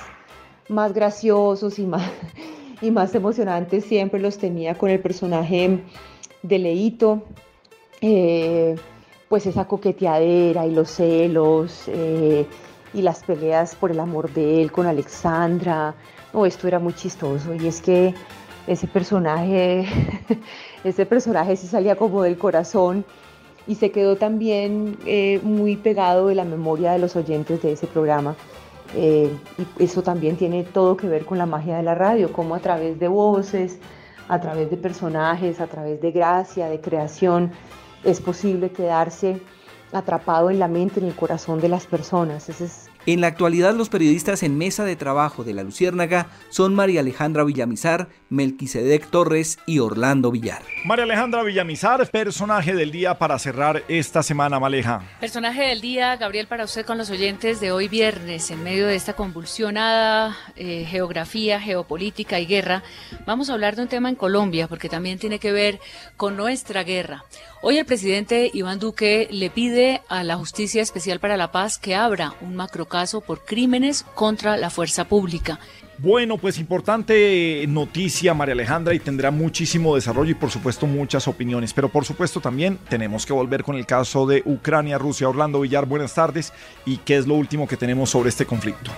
[0.69, 2.09] más graciosos y más,
[2.81, 5.83] y más emocionantes siempre los tenía con el personaje
[6.41, 7.25] de Leito,
[8.01, 8.75] eh,
[9.27, 12.45] pues esa coqueteadera y los celos eh,
[12.93, 15.93] y las peleas por el amor de él con Alexandra.
[16.45, 18.13] Esto era muy chistoso y es que
[18.67, 19.85] ese personaje,
[20.83, 23.05] ese personaje sí salía como del corazón
[23.67, 27.87] y se quedó también eh, muy pegado de la memoria de los oyentes de ese
[27.87, 28.35] programa.
[28.95, 29.29] y
[29.77, 32.99] eso también tiene todo que ver con la magia de la radio, como a través
[32.99, 33.79] de voces,
[34.29, 37.51] a través de personajes, a través de gracia, de creación,
[38.03, 39.41] es posible quedarse
[39.91, 42.49] atrapado en la mente, en el corazón de las personas.
[43.05, 47.43] En la actualidad los periodistas en mesa de trabajo de la Luciérnaga son María Alejandra
[47.43, 50.61] Villamizar, Melquisedec Torres y Orlando Villar.
[50.85, 55.01] María Alejandra Villamizar, personaje del día para cerrar esta semana, Maleja.
[55.19, 58.95] Personaje del día, Gabriel, para usted con los oyentes de hoy viernes, en medio de
[58.95, 62.83] esta convulsionada eh, geografía, geopolítica y guerra,
[63.25, 65.79] vamos a hablar de un tema en Colombia, porque también tiene que ver
[66.15, 67.23] con nuestra guerra.
[67.61, 71.93] Hoy el presidente Iván Duque le pide a la Justicia Especial para la Paz que
[71.93, 75.59] abra un macrocaso por crímenes contra la fuerza pública.
[75.97, 81.73] Bueno, pues importante noticia, María Alejandra, y tendrá muchísimo desarrollo y por supuesto muchas opiniones.
[81.73, 85.27] Pero por supuesto también tenemos que volver con el caso de Ucrania, Rusia.
[85.27, 86.53] Orlando Villar, buenas tardes.
[86.85, 88.89] ¿Y qué es lo último que tenemos sobre este conflicto?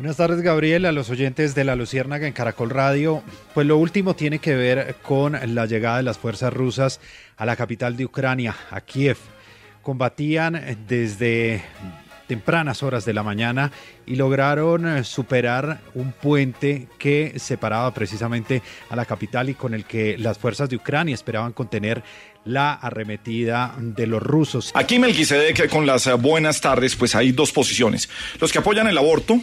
[0.00, 3.22] Buenas tardes, Gabriel, a los oyentes de la Luciérnaga en Caracol Radio.
[3.52, 7.00] Pues lo último tiene que ver con la llegada de las fuerzas rusas
[7.36, 9.18] a la capital de Ucrania, a Kiev.
[9.82, 11.62] Combatían desde
[12.30, 13.72] tempranas horas de la mañana
[14.06, 20.16] y lograron superar un puente que separaba precisamente a la capital y con el que
[20.16, 22.02] las fuerzas de Ucrania esperaban contener
[22.44, 24.70] la arremetida de los rusos.
[24.74, 28.08] Aquí Melquisedec con las buenas tardes, pues hay dos posiciones.
[28.40, 29.40] Los que apoyan el aborto,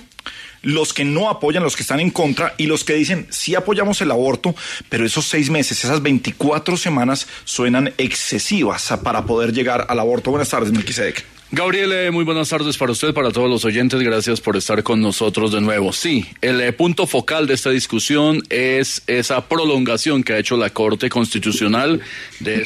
[0.62, 4.02] los que no apoyan, los que están en contra y los que dicen sí apoyamos
[4.02, 4.56] el aborto,
[4.90, 10.32] pero esos seis meses, esas 24 semanas suenan excesivas para poder llegar al aborto.
[10.32, 11.37] Buenas tardes, Melquisedec.
[11.50, 14.02] Gabriel, eh, muy buenas tardes para usted, para todos los oyentes.
[14.02, 15.94] Gracias por estar con nosotros de nuevo.
[15.94, 20.72] Sí, el eh, punto focal de esta discusión es esa prolongación que ha hecho la
[20.72, 22.02] Corte Constitucional
[22.42, 22.64] de...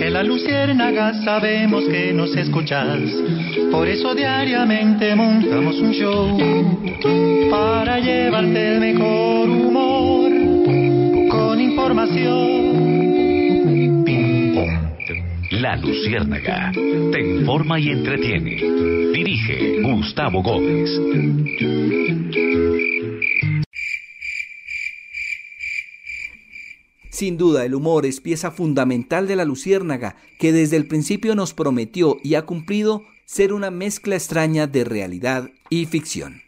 [0.00, 2.98] En la luciérnaga sabemos que nos escuchas,
[3.70, 6.38] por eso diariamente montamos un show
[7.50, 10.31] para llevarte el mejor humor
[15.62, 18.56] la Luciérnaga te informa y entretiene.
[19.12, 20.90] Dirige Gustavo Gómez.
[27.10, 31.54] Sin duda, el humor es pieza fundamental de la Luciérnaga, que desde el principio nos
[31.54, 36.42] prometió y ha cumplido ser una mezcla extraña de realidad y ficción.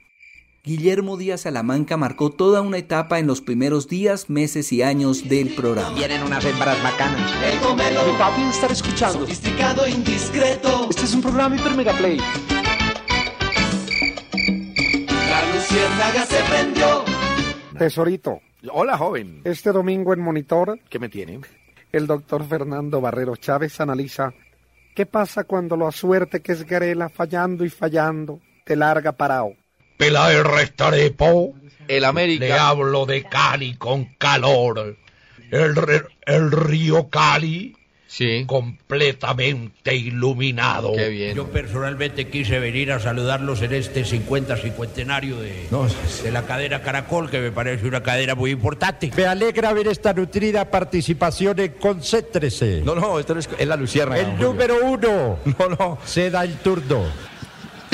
[0.67, 5.55] Guillermo Díaz Salamanca marcó toda una etapa en los primeros días, meses y años del
[5.55, 5.95] programa.
[5.95, 7.35] Vienen unas hembras bacanas.
[7.45, 8.01] El gomelo.
[8.11, 9.19] Mi papi estar escuchando.
[9.19, 10.87] Sofisticado, indiscreto.
[10.89, 12.17] Este es un programa hiper mega play.
[15.29, 17.05] La luciérnaga se prendió.
[17.77, 18.41] Tesorito.
[18.73, 19.43] Hola, joven.
[19.45, 20.81] Este domingo en Monitor.
[20.89, 21.41] ¿Qué me tiene?
[21.93, 24.33] El doctor Fernando Barrero Chávez analiza
[24.95, 29.53] qué pasa cuando la suerte que es Garela fallando y fallando te larga parado.
[30.05, 31.55] Peláez Restarepo.
[31.89, 32.45] El América.
[32.45, 34.97] Le hablo de Cali con calor.
[35.51, 35.75] el,
[36.27, 37.75] el río Cali
[38.07, 38.45] Sí.
[38.47, 40.93] Completamente iluminado.
[40.95, 41.35] Qué bien.
[41.35, 45.67] Yo personalmente quise venir a saludarlos en este 50 cincuentenario de,
[46.23, 49.11] de la cadera Caracol, que me parece una cadera muy importante.
[49.17, 52.83] Me alegra ver esta nutrida participación en Concéntrese.
[52.85, 54.17] No, no, esto es, es la Lucierna.
[54.17, 55.39] El número uno.
[55.59, 55.99] No, no.
[56.05, 57.05] Se da el turno.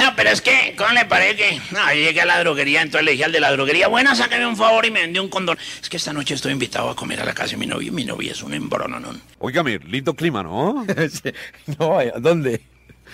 [0.01, 3.13] No, pero es que, ¿cómo le parece No, yo llegué a la droguería, entonces le
[3.13, 5.59] dije al de la droguería, bueno, sáqueme un favor y me vendió un condón.
[5.81, 7.91] Es que esta noche estoy invitado a comer a la casa de mi novio y
[7.91, 9.11] mi novia es un embrono, ¿no?
[9.39, 10.87] Óigame, lindo clima, ¿no?
[11.79, 12.63] no, ¿dónde?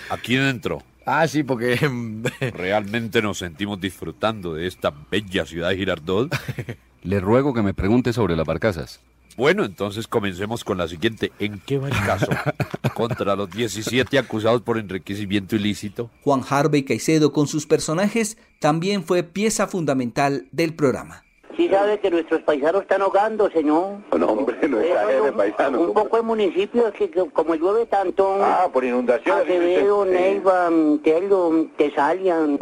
[0.09, 0.81] Aquí dentro.
[1.05, 1.77] Ah, sí, porque...
[2.53, 6.33] Realmente nos sentimos disfrutando de esta bella ciudad de Girardot.
[7.03, 9.01] Le ruego que me pregunte sobre las barcazas.
[9.37, 11.31] Bueno, entonces comencemos con la siguiente.
[11.37, 12.25] ¿En qué va el caso
[12.95, 16.09] contra los 17 acusados por enriquecimiento ilícito?
[16.23, 21.23] Juan Harvey Caicedo con sus personajes también fue pieza fundamental del programa.
[21.55, 24.03] Sí sabe que nuestros paisanos están ahogándose, ¿no?
[24.17, 25.87] No, hombre, no es de paisanos.
[25.87, 28.43] Un poco de municipios que, como llueve tanto...
[28.43, 29.43] Ah, por inundaciones.
[29.43, 30.69] Acevedo, Neiva,
[31.03, 32.57] Telo, Tesalian...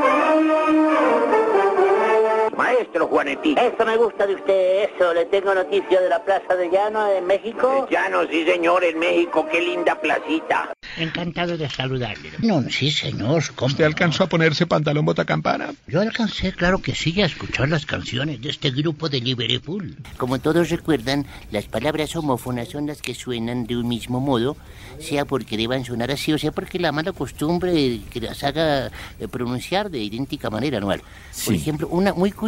[2.55, 3.55] Maestro Juanetti.
[3.57, 5.13] Eso me gusta de usted, eso.
[5.13, 7.87] Le tengo noticia de la Plaza de Llano en México.
[7.89, 9.45] Llano, sí señor, en México.
[9.51, 10.73] Qué linda placita.
[10.97, 12.31] Encantado de saludarle.
[12.39, 13.43] No, sí señor.
[13.61, 15.73] ¿Usted alcanzó a ponerse pantalón botacampana?
[15.87, 19.97] Yo alcancé, claro que sí, a escuchar las canciones de este grupo de Liverpool.
[20.17, 24.55] Como todos recuerdan, las palabras homófonas son las que suenan de un mismo modo,
[24.99, 28.87] sea porque deban sonar así o sea porque la mala costumbre que las haga
[29.19, 31.01] eh, pronunciar de idéntica manera anual.
[31.43, 32.44] Por ejemplo, una muy curiosa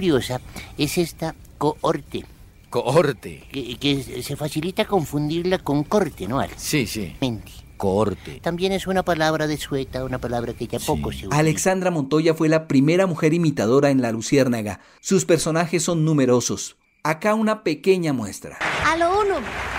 [0.78, 2.26] es esta cohorte.
[2.70, 3.44] Cohorte.
[3.52, 6.42] Que, se facilita confundirla con corte, ¿no?
[6.58, 7.16] Sí, sí.
[7.78, 8.40] Cohorte.
[8.42, 11.38] También es una palabra de sueta, una palabra que ya poco se usa.
[11.38, 14.80] Alexandra Montoya fue la primera mujer imitadora en La Luciérnaga.
[15.00, 16.76] Sus personajes son numerosos.
[17.04, 18.58] Acá una pequeña muestra.
[18.86, 19.36] A lo uno,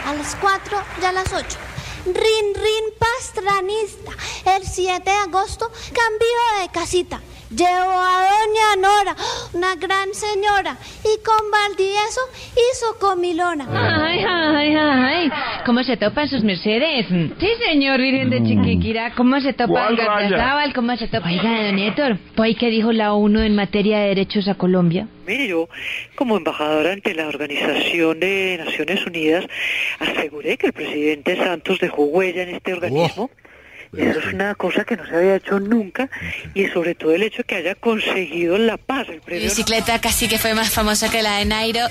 [0.07, 1.59] a las cuatro y a las ocho.
[2.07, 2.15] Rin
[2.55, 4.13] Rin Pastranista.
[4.57, 7.21] El 7 de agosto cambio de casita.
[7.51, 9.17] Llevo a doña Nora,
[9.55, 12.21] una gran señora, y con Valdieso
[12.53, 13.67] hizo comilona.
[13.71, 15.31] Ay, ay, ay,
[15.65, 17.07] ¿cómo se topan sus mercedes?
[17.09, 20.75] Sí, señor Virgen de Chiquiquira, ¿cómo se topan Gardiazabal?
[20.75, 21.27] ¿Cómo se topa?
[21.27, 25.09] Oiga, don Héctor, ¿pues qué dijo la ONU en materia de derechos a Colombia?
[25.27, 25.71] Mire, yo,
[26.17, 29.47] como embajadora ante la Organización de Naciones Unidas,
[29.99, 33.31] aseguré que el presidente Santos dejó huella en este organismo.
[33.97, 36.11] Eso es una cosa que no se había hecho nunca
[36.55, 39.07] y sobre todo el hecho de que haya conseguido la paz.
[39.09, 41.87] El Mi bicicleta casi que fue más famosa que la de Nairo.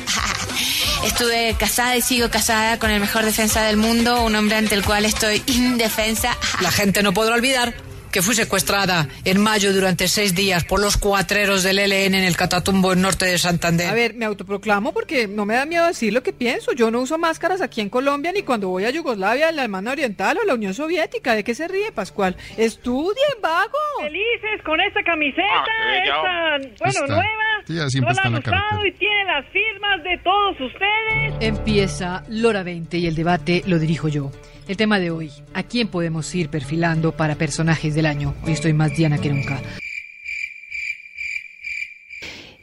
[1.06, 4.84] Estuve casada y sigo casada con el mejor defensa del mundo, un hombre ante el
[4.84, 6.36] cual estoy indefensa.
[6.62, 7.74] La gente no podrá olvidar
[8.18, 12.36] que fui secuestrada en mayo durante seis días por los cuatreros del ELN en el
[12.36, 13.88] Catatumbo en norte de Santander.
[13.88, 16.72] A ver, me autoproclamo porque no me da miedo decir lo que pienso.
[16.72, 20.39] Yo no uso máscaras aquí en Colombia ni cuando voy a Yugoslavia, la Alemania Oriental
[20.41, 21.36] o la Unión Soviética.
[21.36, 22.36] ¿De qué se ríe, Pascual?
[22.57, 23.78] Estudien, vago.
[24.01, 27.89] Felices con esta camiseta, ah, esta, bueno, nueva.
[27.91, 31.36] siempre no la han y tiene las firmas de todos ustedes.
[31.39, 34.32] Empieza Lora 20 y el debate lo dirijo yo.
[34.68, 38.36] El tema de hoy, ¿a quién podemos ir perfilando para personajes del año?
[38.43, 39.61] Hoy estoy más diana que nunca.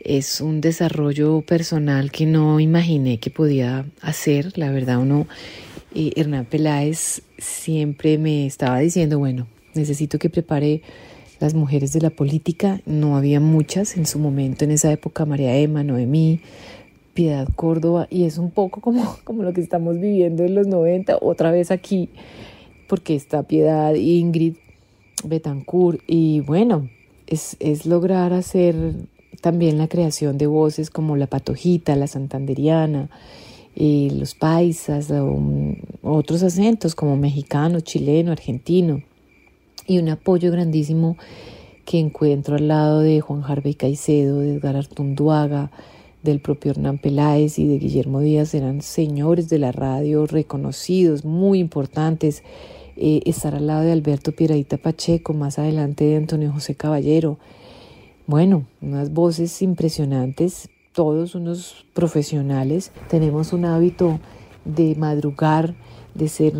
[0.00, 5.26] Es un desarrollo personal que no imaginé que podía hacer, la verdad uno,
[5.94, 10.82] eh, Hernán Peláez siempre me estaba diciendo, bueno, necesito que prepare
[11.40, 15.56] las mujeres de la política, no había muchas en su momento, en esa época, María
[15.56, 16.42] Emma, Noemí,
[17.14, 21.18] Piedad Córdoba y es un poco como, como lo que estamos viviendo en los 90,
[21.20, 22.10] otra vez aquí,
[22.88, 24.56] porque está Piedad, Ingrid,
[25.24, 26.90] Betancourt y bueno,
[27.26, 28.74] es, es lograr hacer
[29.40, 33.08] también la creación de voces como la patojita, la santanderiana,
[33.74, 35.12] y los paisas,
[36.02, 39.02] otros acentos como mexicano, chileno, argentino,
[39.86, 41.16] y un apoyo grandísimo
[41.84, 45.70] que encuentro al lado de Juan Harvey Caicedo, de Edgar Artunduaga,
[46.24, 51.60] del propio Hernán Peláez y de Guillermo Díaz eran señores de la radio reconocidos, muy
[51.60, 52.42] importantes.
[52.96, 57.38] Eh, estar al lado de Alberto Pieraita Pacheco, más adelante de Antonio José Caballero.
[58.26, 62.90] Bueno, unas voces impresionantes, todos unos profesionales.
[63.08, 64.20] Tenemos un hábito
[64.64, 65.74] de madrugar,
[66.14, 66.54] de ser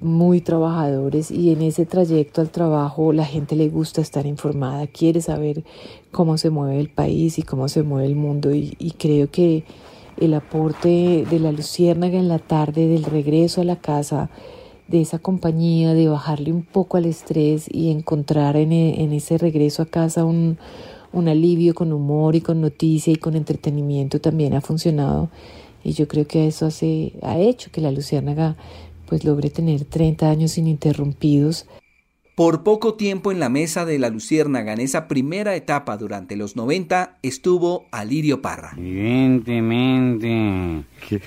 [0.00, 5.20] muy trabajadores y en ese trayecto al trabajo la gente le gusta estar informada, quiere
[5.20, 5.64] saber
[6.10, 9.64] cómo se mueve el país y cómo se mueve el mundo y, creo que
[10.18, 14.30] el aporte de la luciérnaga en la tarde, del regreso a la casa,
[14.88, 19.82] de esa compañía, de bajarle un poco al estrés y encontrar en, en ese regreso
[19.82, 20.58] a casa un,
[21.12, 25.30] un alivio con humor y con noticia y con entretenimiento también ha funcionado
[25.84, 28.56] Y yo creo que eso hace, ha hecho que la Luciérnaga
[29.06, 31.66] pues logre tener 30 años ininterrumpidos.
[32.34, 36.56] Por poco tiempo en la mesa de la Luciérnaga en esa primera etapa durante los
[36.56, 38.72] 90 estuvo Alirio Parra.
[38.78, 40.84] Evidentemente,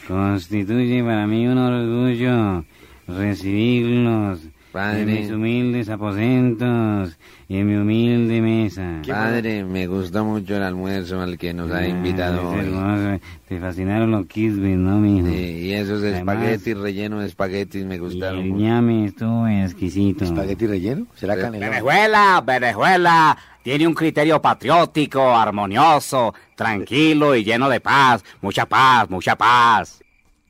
[0.07, 2.65] constituye para mí un orgullo
[3.07, 4.39] recibirlos
[4.75, 7.17] en mis humildes aposentos
[7.47, 9.01] y en mi humilde mesa.
[9.07, 12.59] Padre, me gustó mucho el almuerzo al que nos ha Ah, invitado es hoy.
[12.59, 13.23] hermoso.
[13.47, 15.27] Te fascinaron los kisbis, ¿no, mijo?
[15.27, 15.33] Sí,
[15.67, 18.63] y esos Además, espaguetis rellenos de espaguetis me Y gustaron el mucho.
[18.63, 20.23] ñame estuvo exquisito.
[20.25, 21.07] ¿Espagueti relleno?
[21.15, 28.23] ¿Será Venezuela, Venezuela tiene un criterio patriótico, armonioso, tranquilo y lleno de paz.
[28.41, 30.01] Mucha paz, mucha paz.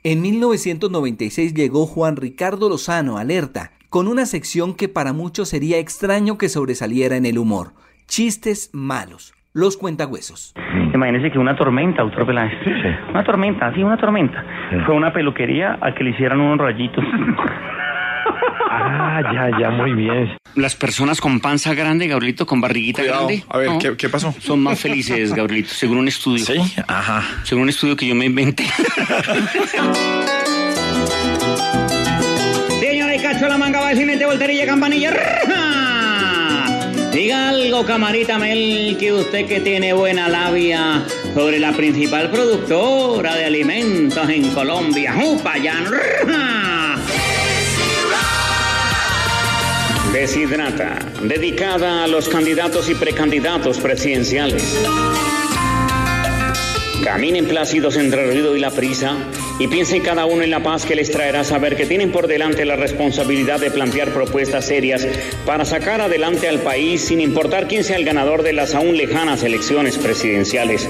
[0.04, 6.38] En 1996 llegó Juan Ricardo Lozano, Alerta, con una sección que para muchos sería extraño
[6.38, 7.72] que sobresaliera en el humor.
[8.10, 9.34] Chistes malos.
[9.54, 10.54] Los cuentagüesos.
[10.94, 12.52] Imagínese que una tormenta, doctor Peláez.
[13.10, 14.44] Una tormenta, sí, una tormenta.
[14.86, 17.06] Fue una peluquería a que le hicieran unos rayitos.
[18.78, 20.36] Ah, ya, ya, muy bien.
[20.56, 23.28] Las personas con panza grande, Gabrielito, con barriguita Cuidado.
[23.28, 23.46] grande.
[23.48, 23.80] A ver, ¿no?
[23.80, 24.34] ¿qué- qué pasó?
[24.40, 26.44] Son más felices, Gabrielito, según un estudio.
[26.44, 26.56] Sí,
[26.88, 27.24] ajá.
[27.44, 28.66] Según un estudio que yo me inventé.
[33.42, 33.92] La manga, va
[34.26, 35.12] volterilla, campanilla.
[37.14, 43.46] Diga algo, camarita Mel, que usted que tiene buena labia sobre la principal productora de
[43.46, 45.14] alimentos en Colombia.
[45.14, 46.98] ¡Raja!
[50.12, 54.80] Deshidrata, dedicada a los candidatos y precandidatos presidenciales.
[57.04, 59.16] Caminen plácidos entre el ruido y la prisa
[59.60, 62.66] y piensen cada uno en la paz que les traerá saber que tienen por delante
[62.66, 65.08] la responsabilidad de plantear propuestas serias
[65.46, 69.44] para sacar adelante al país sin importar quién sea el ganador de las aún lejanas
[69.44, 70.88] elecciones presidenciales.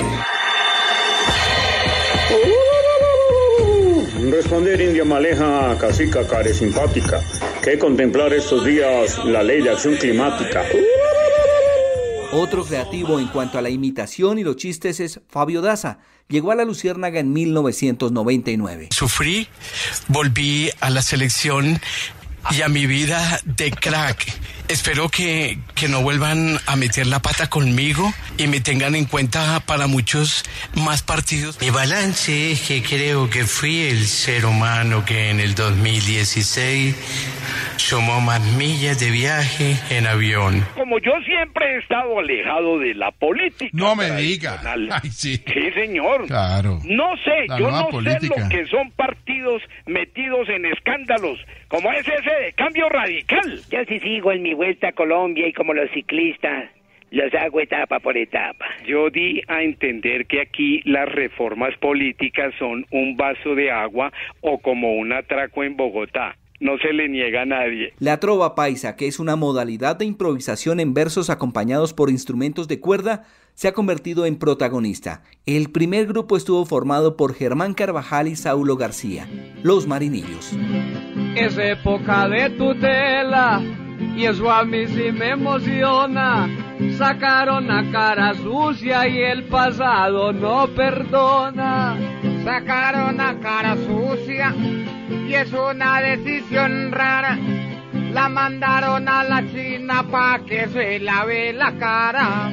[4.32, 7.22] Responder India Maleja, cacica care simpática,
[7.64, 10.64] que contemplar estos días la ley de acción climática.
[12.32, 16.00] Otro creativo en cuanto a la imitación y los chistes es Fabio Daza.
[16.28, 18.90] Llegó a la Luciérnaga en 1999.
[18.92, 19.48] Sufrí,
[20.08, 21.80] volví a la selección
[22.52, 24.26] y a mi vida de crack.
[24.68, 29.59] Espero que, que no vuelvan a meter la pata conmigo y me tengan en cuenta
[29.66, 30.43] para muchos
[30.74, 31.61] más partidos.
[31.61, 36.95] Mi balance es que creo que fui el ser humano que en el 2016
[37.78, 40.66] sumó más millas de viaje en avión.
[40.74, 43.70] Como yo siempre he estado alejado de la política.
[43.72, 44.59] No me diga.
[45.03, 45.43] Ay, sí.
[45.76, 46.26] señor.
[46.26, 46.80] Claro.
[46.86, 48.34] No sé, La yo no política.
[48.36, 51.38] sé lo que son partidos metidos en escándalos,
[51.68, 53.61] como es ese de cambio radical.
[53.70, 56.70] Yo sí sigo en mi vuelta a Colombia y como los ciclistas
[57.12, 58.66] los hago etapa por etapa.
[58.86, 64.60] Yo di a entender que aquí las reformas políticas son un vaso de agua o
[64.60, 66.36] como un atraco en Bogotá.
[66.60, 67.93] No se le niega a nadie.
[67.99, 72.80] La trova paisa, que es una modalidad de improvisación en versos acompañados por instrumentos de
[72.80, 75.22] cuerda, se ha convertido en protagonista.
[75.45, 79.28] El primer grupo estuvo formado por Germán Carvajal y Saulo García,
[79.64, 80.58] Los Marinillos.
[81.36, 83.62] Es época de tutela
[84.16, 86.48] y eso a mí sí me emociona.
[86.98, 91.98] Sacaron a cara sucia y el pasado no perdona.
[92.43, 94.54] Sacaron a cara sucia
[95.28, 97.38] y es una decisión rara.
[98.12, 102.52] La mandaron a la China pa' que se lave la cara.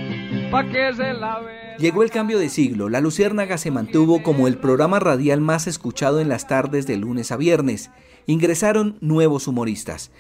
[0.50, 1.76] Pa' que se lave.
[1.78, 6.20] Llegó el cambio de siglo, La Luciérnaga se mantuvo como el programa radial más escuchado
[6.20, 7.90] en las tardes de lunes a viernes.
[8.26, 10.12] Ingresaron nuevos humoristas.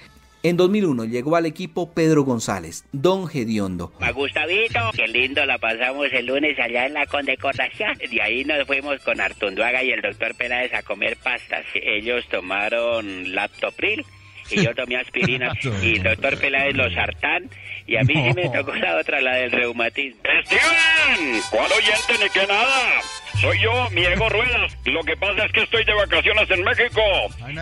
[0.44, 3.92] En 2001 llegó al equipo Pedro González, Don Gediondo.
[4.00, 7.96] A Gustavito, qué lindo la pasamos el lunes allá en la condecoración.
[7.98, 11.64] De ahí nos fuimos con Artunduaga y el doctor Peláez a comer pastas.
[11.74, 14.04] Ellos tomaron laptopril
[14.50, 17.48] y yo tomé aspirina y el doctor Peláez los sartán
[17.92, 20.22] y a mí sí me tocó la otra, la del reumatismo.
[20.46, 21.42] ¡Steven!
[21.50, 23.02] ¿Cuál oyente ni que nada?
[23.38, 24.78] Soy yo, Miego Ruedas.
[24.86, 27.02] Lo que pasa es que estoy de vacaciones en México.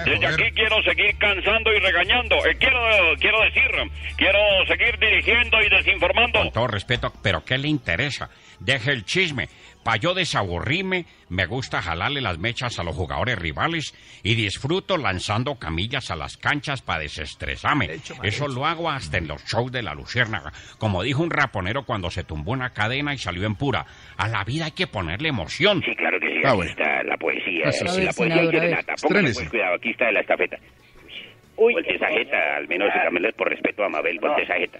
[0.05, 2.37] Desde aquí quiero seguir cansando y regañando.
[2.47, 2.79] Eh, quiero,
[3.19, 3.71] quiero decir,
[4.17, 6.39] quiero seguir dirigiendo y desinformando.
[6.39, 8.31] Con todo respeto, pero ¿qué le interesa?
[8.61, 9.49] Deje el chisme.
[9.83, 15.59] Pa' yo desaburrirme, me gusta jalarle las mechas a los jugadores rivales y disfruto lanzando
[15.59, 17.99] camillas a las canchas para desestresarme.
[18.23, 20.53] Eso lo hago hasta en los shows de la Luciérnaga.
[20.79, 23.87] Como dijo un raponero cuando se tumbó una cadena y salió en pura.
[24.19, 25.83] A la vida hay que ponerle emoción.
[25.83, 26.41] Sí, claro que sí.
[26.45, 26.71] Ah, aquí bueno.
[26.73, 27.65] está la poesía.
[27.65, 28.03] Eso sí.
[28.03, 28.61] la poesía y a ver.
[28.61, 28.95] Renata.
[29.01, 30.59] Póngale pues cuidado, aquí está la estafeta.
[31.57, 34.79] Uy, voltea esa jeta, al menos dígamelo por respeto a Mabel, voltea esa jeta.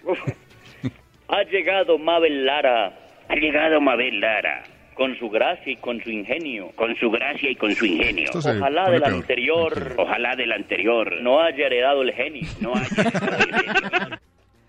[1.29, 2.93] Ha llegado Mabel Lara.
[3.29, 4.65] Ha llegado Mabel Lara.
[5.01, 6.73] Con su gracia y con su ingenio.
[6.77, 8.29] Con su gracia y con su ingenio.
[8.35, 13.65] Ojalá del anterior, ojalá del anterior no haya heredado el genio, no haya heredado el
[13.65, 14.19] genio.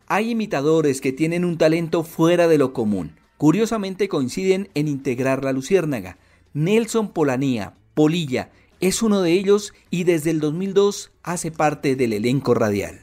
[0.07, 3.17] Hay imitadores que tienen un talento fuera de lo común.
[3.35, 6.15] Curiosamente coinciden en integrar la luciérnaga.
[6.53, 12.53] Nelson Polanía, Polilla, es uno de ellos y desde el 2002 hace parte del elenco
[12.53, 13.01] radial.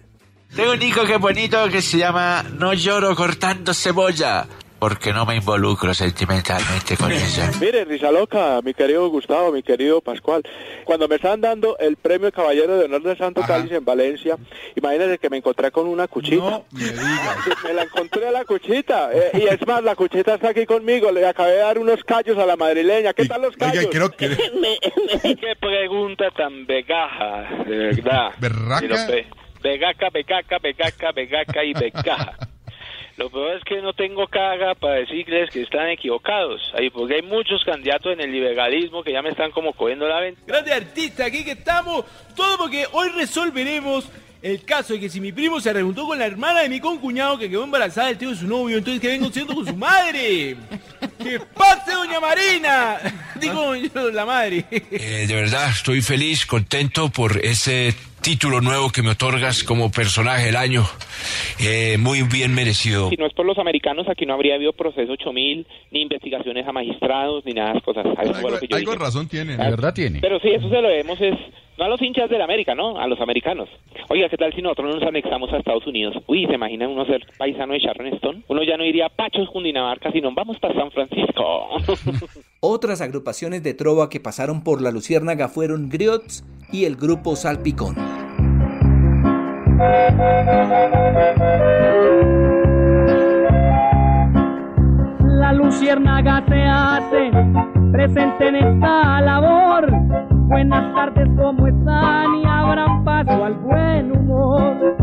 [0.56, 4.48] Tengo un hijo que es bonito que se llama No lloro cortando cebolla
[4.78, 7.50] porque no me involucro sentimentalmente con ella.
[7.60, 10.42] Mire, Risa Loca, mi querido Gustavo, mi querido Pascual,
[10.84, 14.36] cuando me estaban dando el premio Caballero de Honor de Santo Cáliz en Valencia,
[14.76, 16.62] imagínense que me encontré con una cuchita.
[16.72, 21.10] me, la encontré a la cuchita, eh, y es más, la cuchita está aquí conmigo,
[21.10, 23.12] le acabé de dar unos callos a la madrileña.
[23.12, 23.86] ¿Qué tal los callos?
[23.90, 24.28] creo que...
[25.22, 28.32] Qué pregunta tan vegaja, de verdad.
[28.38, 29.06] ¿Berraca?
[29.62, 32.47] Vegaca, vegaca, vegaca, vegaca y vegaja.
[33.18, 36.72] Lo peor es que no tengo caga para decirles que están equivocados.
[36.74, 40.20] Ahí, porque hay muchos candidatos en el liberalismo que ya me están como cogiendo la
[40.20, 40.40] venta.
[40.46, 42.04] Grande artista, aquí que estamos.
[42.36, 44.08] Todo porque hoy resolveremos
[44.40, 47.36] el caso de que si mi primo se rejuntó con la hermana de mi concuñado
[47.36, 50.56] que quedó embarazada del tío de su novio, entonces que vengo siendo con su madre.
[51.18, 52.98] ¡Que pase, doña Marina!
[53.40, 53.74] Digo,
[54.12, 54.64] la madre.
[54.70, 60.46] Eh, de verdad, estoy feliz, contento por ese título nuevo que me otorgas como personaje
[60.46, 60.84] del año.
[61.60, 63.08] Eh, muy bien merecido.
[63.10, 66.72] Si no es por los americanos, aquí no habría habido proceso 8000, ni investigaciones a
[66.72, 68.06] magistrados, ni nada de cosas.
[68.16, 70.20] algo, razón tiene, de verdad tiene.
[70.20, 71.34] Pero sí, eso se lo debemos es,
[71.78, 72.98] no a los hinchas de la América, ¿no?
[72.98, 73.68] A los americanos.
[74.08, 76.16] Oiga, ¿qué tal si nosotros nos anexamos a Estados Unidos?
[76.26, 78.42] Uy, ¿se imaginan uno ser paisano de Sharon Stone?
[78.48, 81.07] Uno ya no iría Pachos, Cundinamarca, sino vamos para San Francisco.
[82.60, 87.96] Otras agrupaciones de trova que pasaron por la Luciérnaga fueron Griots y el grupo Salpicón.
[95.40, 97.30] La luciérnaga se hace
[97.92, 99.88] presente en esta labor.
[100.48, 102.34] Buenas tardes, ¿cómo están?
[102.36, 104.96] Y abran paso al buen humor.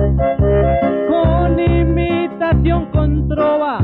[1.07, 1.59] Con
[2.91, 3.79] con trova,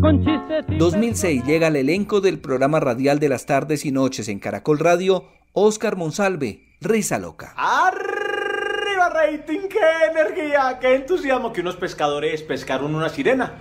[0.00, 0.64] con chistes.
[0.78, 5.24] 2006 llega al elenco del programa radial de las tardes y noches en Caracol Radio,
[5.52, 7.52] Oscar Monsalve, Risa Loca.
[7.56, 9.68] ¡Arriba, rating!
[9.68, 9.80] ¡Qué
[10.12, 10.78] energía!
[10.80, 11.52] ¡Qué entusiasmo!
[11.52, 13.54] Que unos pescadores pescaron una sirena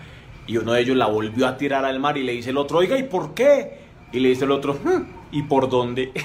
[0.46, 2.78] y uno de ellos la volvió a tirar al mar y le dice el otro,
[2.78, 3.80] oiga, ¿y por qué?
[4.12, 6.12] Y le dice el otro, "Hmm, ¿y por dónde?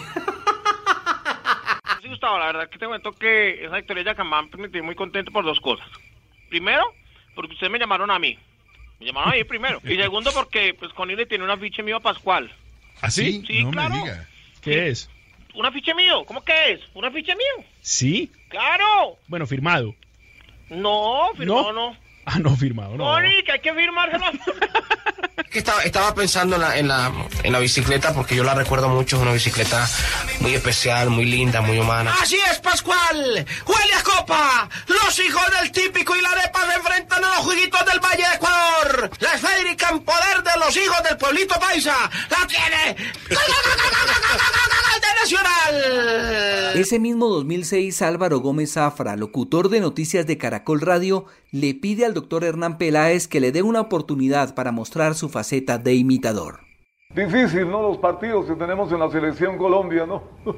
[2.03, 4.95] Sí, Gustavo, la verdad que te cuento que esa victoria de Yacamán me tiene muy
[4.95, 5.87] contento por dos cosas.
[6.49, 6.83] Primero,
[7.41, 8.39] porque ustedes me llamaron a mí.
[8.99, 9.81] Me llamaron a mí primero.
[9.85, 12.53] Y segundo, porque pues con él tiene un afiche mío a Pascual.
[13.01, 13.43] ¿Ah, sí?
[13.47, 13.95] Sí, no claro.
[13.95, 14.29] me diga.
[14.61, 15.09] ¿Qué es?
[15.55, 16.25] ¿Un afiche mío?
[16.27, 16.81] ¿Cómo que es?
[16.95, 17.67] ¿Un afiche mío?
[17.81, 18.31] ¿Sí?
[18.49, 19.19] ¡Claro!
[19.27, 19.95] Bueno, firmado.
[20.69, 21.91] No, firmado ¿No?
[21.91, 21.97] no.
[22.27, 23.05] Ah, no, firmado, no.
[23.05, 24.27] Moni, que hay que firmárselo.
[25.51, 28.89] Que estaba, estaba pensando en la, en, la, en la bicicleta porque yo la recuerdo
[28.89, 29.89] mucho, es una bicicleta
[30.39, 32.15] muy especial, muy linda, muy humana.
[32.21, 33.45] Así es, Pascual.
[33.67, 34.69] Huele a copa.
[34.87, 38.35] Los hijos del típico y la arepa se enfrentan a los jueguitos del Valle de
[38.37, 39.11] Ecuador.
[39.19, 41.97] La esférica en poder de los hijos del pueblito paisa.
[42.31, 42.97] La tiene.
[45.01, 46.73] ¡De Nacional!
[46.77, 52.15] Ese mismo 2006, Álvaro Gómez Zafra, locutor de noticias de Caracol Radio, le pide al
[52.15, 56.61] doctor Hernán Peláez que le dé una oportunidad para mostrar su faceta de imitador.
[57.13, 57.83] Difícil, ¿no?
[57.83, 60.23] Los partidos que tenemos en la selección Colombia, ¿no?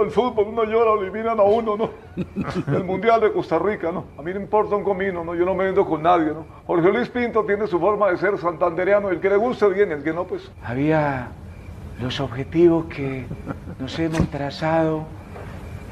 [0.00, 1.90] El fútbol, uno llora, lo eliminan a uno, ¿no?
[2.68, 4.04] El Mundial de Costa Rica, ¿no?
[4.16, 5.34] A mí no importa un comino, ¿no?
[5.34, 6.46] Yo no me vendo con nadie, ¿no?
[6.64, 10.04] Jorge Luis Pinto tiene su forma de ser santandereano, el que le guste bien, el
[10.04, 10.48] que no, pues...
[10.62, 11.32] Había
[12.00, 13.26] los objetivos que
[13.80, 15.04] nos hemos trazado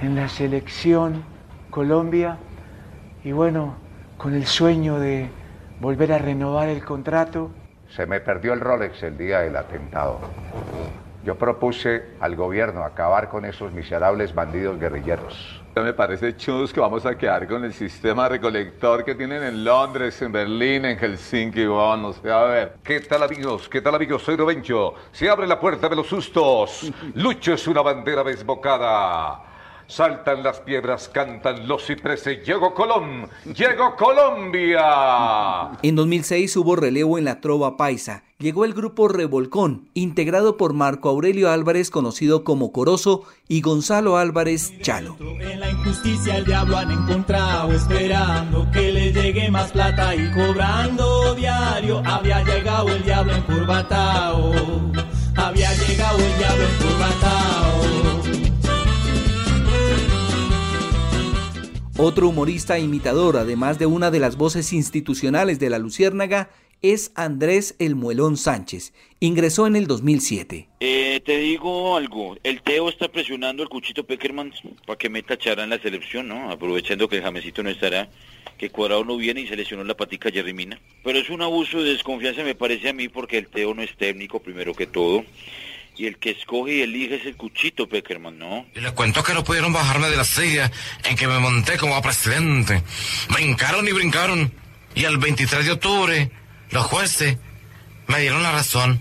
[0.01, 1.25] en la selección
[1.71, 2.39] Colombia
[3.25, 3.82] y bueno,
[4.23, 5.29] con el sueño de
[5.81, 7.51] volver a renovar el contrato.
[7.91, 10.21] Se me perdió el Rolex el día del atentado.
[11.25, 15.61] Yo propuse al gobierno acabar con esos miserables bandidos guerrilleros.
[15.75, 20.23] Me parece chus que vamos a quedar con el sistema recolector que tienen en Londres,
[20.23, 22.77] en Berlín, en Helsinki, bueno, o sea, a ver.
[22.85, 23.69] ¿Qué tal amigos?
[23.69, 24.23] ¿Qué tal amigos?
[24.23, 24.95] Soy Robencho.
[25.11, 26.93] Se abre la puerta de los sustos.
[27.15, 29.52] Lucho es una bandera desbocada.
[29.93, 32.47] Saltan las piedras, cantan los cipreses.
[32.47, 35.79] Llegó Colón, llegó Colombia.
[35.83, 38.25] En 2006 hubo relevo en la trova paisa.
[38.39, 44.73] Llegó el grupo Revolcón, integrado por Marco Aurelio Álvarez, conocido como Corozo, y Gonzalo Álvarez
[44.81, 45.19] Chalo.
[45.21, 51.35] En la injusticia el diablo han encontrado, esperando que le llegue más plata y cobrando
[51.35, 52.01] diario.
[52.07, 54.53] Había llegado el diablo encurbatao,
[55.37, 57.72] había llegado el diablo encurbatao.
[62.05, 66.51] Otro humorista imitador, además de una de las voces institucionales de la Luciérnaga,
[66.83, 68.93] es Andrés El Muelón Sánchez.
[69.21, 70.69] Ingresó en el 2007.
[70.81, 74.53] Eh, te digo algo, el Teo está presionando al Cuchito Peckerman
[74.85, 76.51] para que meta Chara en la selección, ¿no?
[76.51, 78.09] Aprovechando que el Jamecito no estará,
[78.59, 80.81] que Cuadrado no viene y se lesionó la patica Mina.
[81.05, 83.97] Pero es un abuso de desconfianza, me parece a mí, porque el Teo no es
[83.97, 85.25] técnico, primero que todo.
[86.03, 88.67] Y el que escoge y elige es el Cuchito Peckerman, ¿no?
[88.75, 90.69] Y les cuento que no pudieron bajarme de la silla
[91.05, 92.83] en que me monté como presidente.
[93.33, 94.51] Brincaron y brincaron.
[94.97, 96.31] Y el 23 de octubre,
[96.73, 97.39] los jueces
[98.09, 98.99] me dieron la razón.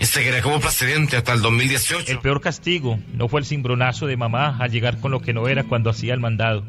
[0.00, 2.10] Y seguiré como presidente hasta el 2018.
[2.10, 5.46] El peor castigo no fue el cimbronazo de mamá al llegar con lo que no
[5.46, 6.64] era cuando hacía el mandado.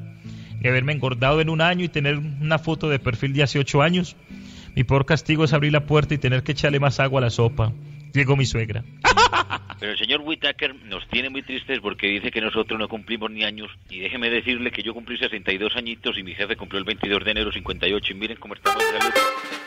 [0.62, 3.82] Ni haberme engordado en un año y tener una foto de perfil de hace ocho
[3.82, 4.18] años.
[4.76, 7.32] Mi peor castigo es abrir la puerta y tener que echarle más agua a la
[7.32, 7.74] sopa.
[8.18, 8.84] Llegó mi suegra.
[9.80, 13.44] Pero el señor Whitaker nos tiene muy tristes porque dice que nosotros no cumplimos ni
[13.44, 13.70] años.
[13.92, 17.30] Y déjeme decirle que yo cumplí 62 añitos y mi jefe cumplió el 22 de
[17.30, 18.12] enero 58.
[18.12, 19.67] Y miren cómo estamos de salud.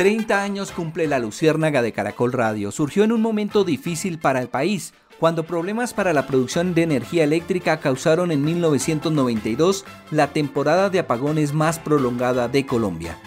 [0.00, 2.72] 30 años cumple la Luciérnaga de Caracol Radio.
[2.72, 7.22] Surgió en un momento difícil para el país, cuando problemas para la producción de energía
[7.22, 13.18] eléctrica causaron en 1992 la temporada de apagones más prolongada de Colombia.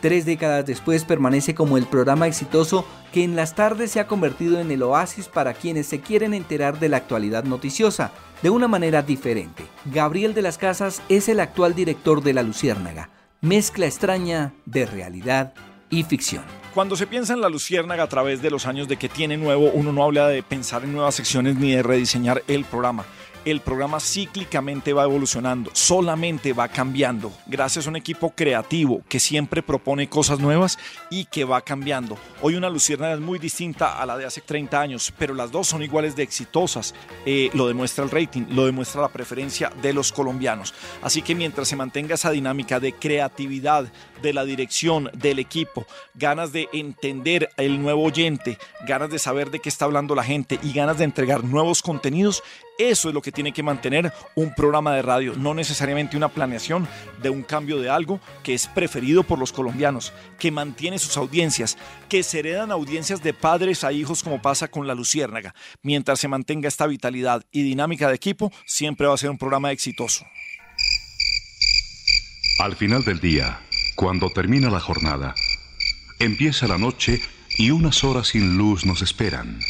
[0.00, 4.60] Tres décadas después permanece como el programa exitoso que en las tardes se ha convertido
[4.60, 9.02] en el oasis para quienes se quieren enterar de la actualidad noticiosa, de una manera
[9.02, 9.64] diferente.
[9.86, 15.54] Gabriel de las Casas es el actual director de La Luciérnaga, mezcla extraña de realidad
[15.90, 16.44] y ficción.
[16.74, 19.70] Cuando se piensa en la Luciérnaga a través de los años de que tiene nuevo,
[19.72, 23.04] uno no habla de pensar en nuevas secciones ni de rediseñar el programa.
[23.44, 29.62] El programa cíclicamente va evolucionando, solamente va cambiando, gracias a un equipo creativo que siempre
[29.62, 32.18] propone cosas nuevas y que va cambiando.
[32.42, 35.68] Hoy una Luciérnaga es muy distinta a la de hace 30 años, pero las dos
[35.68, 36.94] son iguales de exitosas.
[37.24, 40.74] Eh, lo demuestra el rating, lo demuestra la preferencia de los colombianos.
[41.02, 43.90] Así que mientras se mantenga esa dinámica de creatividad,
[44.20, 49.60] de la dirección, del equipo, ganas de entender el nuevo oyente, ganas de saber de
[49.60, 52.42] qué está hablando la gente y ganas de entregar nuevos contenidos,
[52.88, 56.88] eso es lo que tiene que mantener un programa de radio, no necesariamente una planeación
[57.22, 61.76] de un cambio de algo que es preferido por los colombianos, que mantiene sus audiencias,
[62.08, 65.54] que se heredan audiencias de padres a hijos como pasa con la Luciérnaga.
[65.82, 69.72] Mientras se mantenga esta vitalidad y dinámica de equipo, siempre va a ser un programa
[69.72, 70.24] exitoso.
[72.60, 73.60] Al final del día,
[73.94, 75.34] cuando termina la jornada,
[76.18, 77.20] empieza la noche
[77.56, 79.60] y unas horas sin luz nos esperan.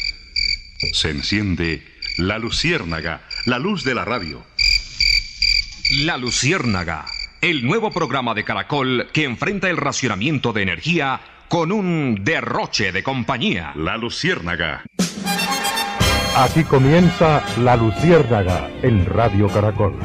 [0.93, 4.43] Se enciende la luciérnaga, la luz de la radio.
[6.05, 7.05] La Luciérnaga,
[7.41, 11.19] el nuevo programa de Caracol que enfrenta el racionamiento de energía
[11.49, 13.73] con un derroche de compañía.
[13.75, 14.83] La luciérnaga.
[16.37, 19.99] Aquí comienza La Luciérnaga en Radio Caracol.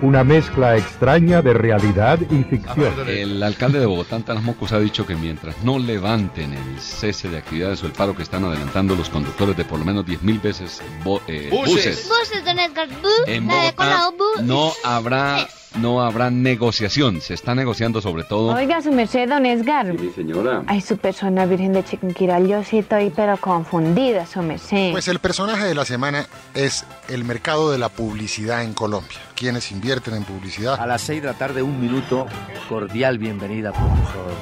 [0.00, 2.94] Una mezcla extraña de realidad y ficción.
[3.08, 7.38] El alcalde de Bogotá, Antanas Mocos, ha dicho que mientras no levanten el cese de
[7.38, 10.80] actividades o el paro que están adelantando los conductores de por lo menos 10.000 veces
[11.02, 12.88] bo- eh, buses, Buses, don Edgar.
[12.88, 14.42] Bu, en la de Bogotá Colado, bu.
[14.42, 17.20] no habrá, no habrá negociación.
[17.20, 18.54] Se está negociando sobre todo.
[18.54, 19.86] Oiga, su merced, don Edgar.
[19.94, 20.62] Mi señora.
[20.66, 24.92] Ay, su persona virgen de Chiquinquirá, yo sí estoy pero confundida, su merced.
[24.92, 29.18] Pues el personaje de la semana es el mercado de la publicidad en Colombia.
[29.34, 30.80] Quienes invierten en publicidad.
[30.80, 32.26] A las 6 de la tarde, un minuto.
[32.68, 34.32] Cordial bienvenida, profesor.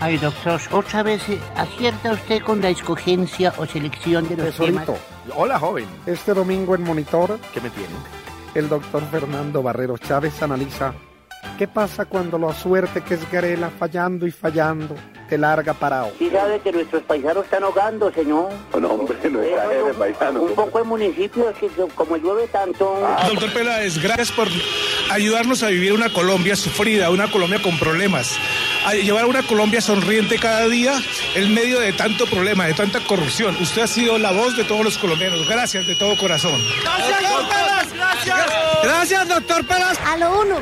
[0.00, 1.22] Ay, doctor, otra vez
[1.56, 4.86] acierta usted con la escogencia o selección de los temas.
[5.34, 5.86] Hola, joven.
[6.06, 7.94] Este domingo en Monitor, ¿qué me tiene?
[8.54, 10.94] El doctor Fernando Barreros Chávez analiza
[11.56, 14.94] qué pasa cuando la suerte que es Garela fallando y fallando
[15.28, 16.12] te larga parado.
[16.18, 18.50] Sí sabe que nuestros paisanos están ahogando, señor.
[18.78, 20.42] No, hombre, no exagere, paisano.
[20.42, 22.98] Un poco de municipios que como llueve tanto...
[23.28, 24.48] Doctor Peláez, gracias por
[25.10, 28.36] ayudarnos a vivir una Colombia sufrida, una Colombia con problemas,
[28.86, 30.94] a llevar una Colombia sonriente cada día
[31.34, 33.56] en medio de tanto problema, de tanta corrupción.
[33.60, 35.46] Usted ha sido la voz de todos los colombianos.
[35.48, 36.58] Gracias de todo corazón.
[36.82, 37.92] Gracias, doctor Pelas.
[37.92, 38.46] Gracias.
[38.82, 39.98] Gracias, doctor Pelas.
[40.06, 40.56] A lo 1,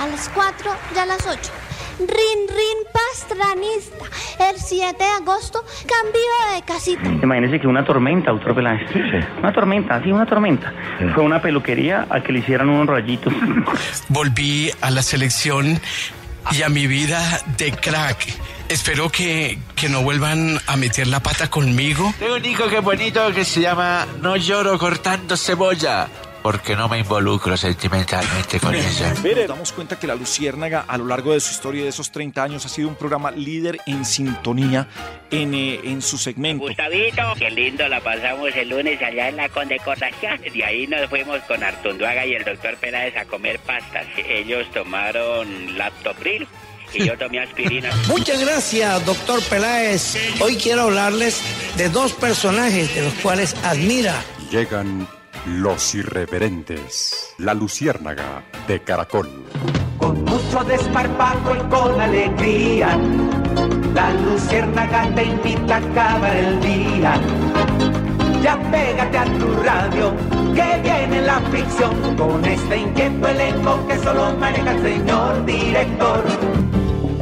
[0.00, 1.61] a las 4 y a las 8.
[1.98, 2.08] Rin
[2.48, 4.06] Rin Pastranista.
[4.50, 7.08] El 7 de agosto cambio de casita.
[7.22, 8.90] Imagínese que una tormenta, doctor Peláez.
[9.38, 10.72] Una tormenta, sí, una tormenta.
[11.14, 13.32] Fue una peluquería a que le hicieran unos rayitos.
[14.08, 15.80] Volví a la selección
[16.50, 17.20] y a mi vida
[17.56, 18.26] de crack.
[18.68, 22.12] Espero que, que no vuelvan a meter la pata conmigo.
[22.18, 26.08] Tengo un hijo que es bonito que se llama No lloro cortando cebolla.
[26.42, 29.14] Porque no me involucro sentimentalmente con ella.
[29.14, 32.42] Nos damos cuenta que La Luciérnaga a lo largo de su historia de esos 30
[32.42, 34.88] años ha sido un programa líder en sintonía
[35.30, 36.64] en, eh, en su segmento.
[36.66, 40.40] Gustavito, qué lindo la pasamos el lunes allá en la condecoración.
[40.40, 44.06] De ahí nos fuimos con Artunduaga y el doctor Peláez a comer pastas.
[44.28, 46.46] Ellos tomaron laptopril
[46.92, 47.90] y yo tomé aspirina.
[48.08, 50.16] Muchas gracias, doctor Peláez.
[50.40, 51.40] Hoy quiero hablarles
[51.76, 54.22] de dos personajes de los cuales admira.
[54.50, 55.08] Llegan
[55.46, 57.34] los irreverentes.
[57.38, 59.28] La Luciérnaga de Caracol.
[59.98, 62.96] Con mucho desparpajo y con alegría,
[63.94, 67.20] la Luciérnaga te invita a acabar el día.
[68.42, 70.14] Ya pégate a tu radio,
[70.54, 76.24] que viene la ficción, con este inquieto elenco que solo maneja el señor director.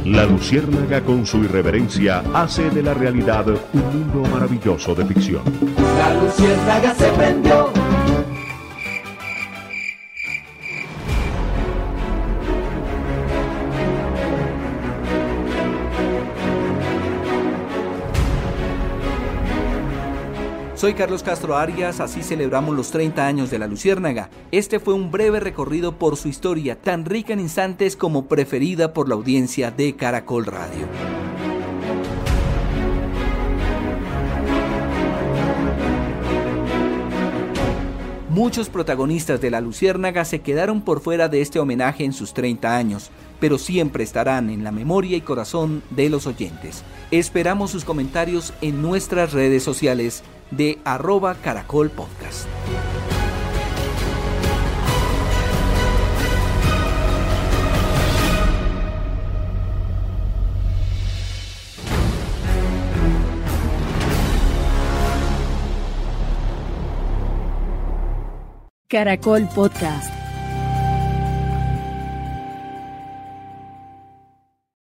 [0.05, 5.43] La Luciérnaga con su irreverencia hace de la realidad un mundo maravilloso de ficción.
[5.97, 7.80] La Luciérnaga se prendió.
[20.81, 24.31] Soy Carlos Castro Arias, así celebramos los 30 años de la Luciérnaga.
[24.51, 29.07] Este fue un breve recorrido por su historia, tan rica en instantes como preferida por
[29.07, 30.87] la audiencia de Caracol Radio.
[38.31, 42.77] Muchos protagonistas de la Luciérnaga se quedaron por fuera de este homenaje en sus 30
[42.77, 46.85] años, pero siempre estarán en la memoria y corazón de los oyentes.
[47.11, 52.47] Esperamos sus comentarios en nuestras redes sociales de arroba caracol podcast.
[68.91, 70.20] Caracol Podcast.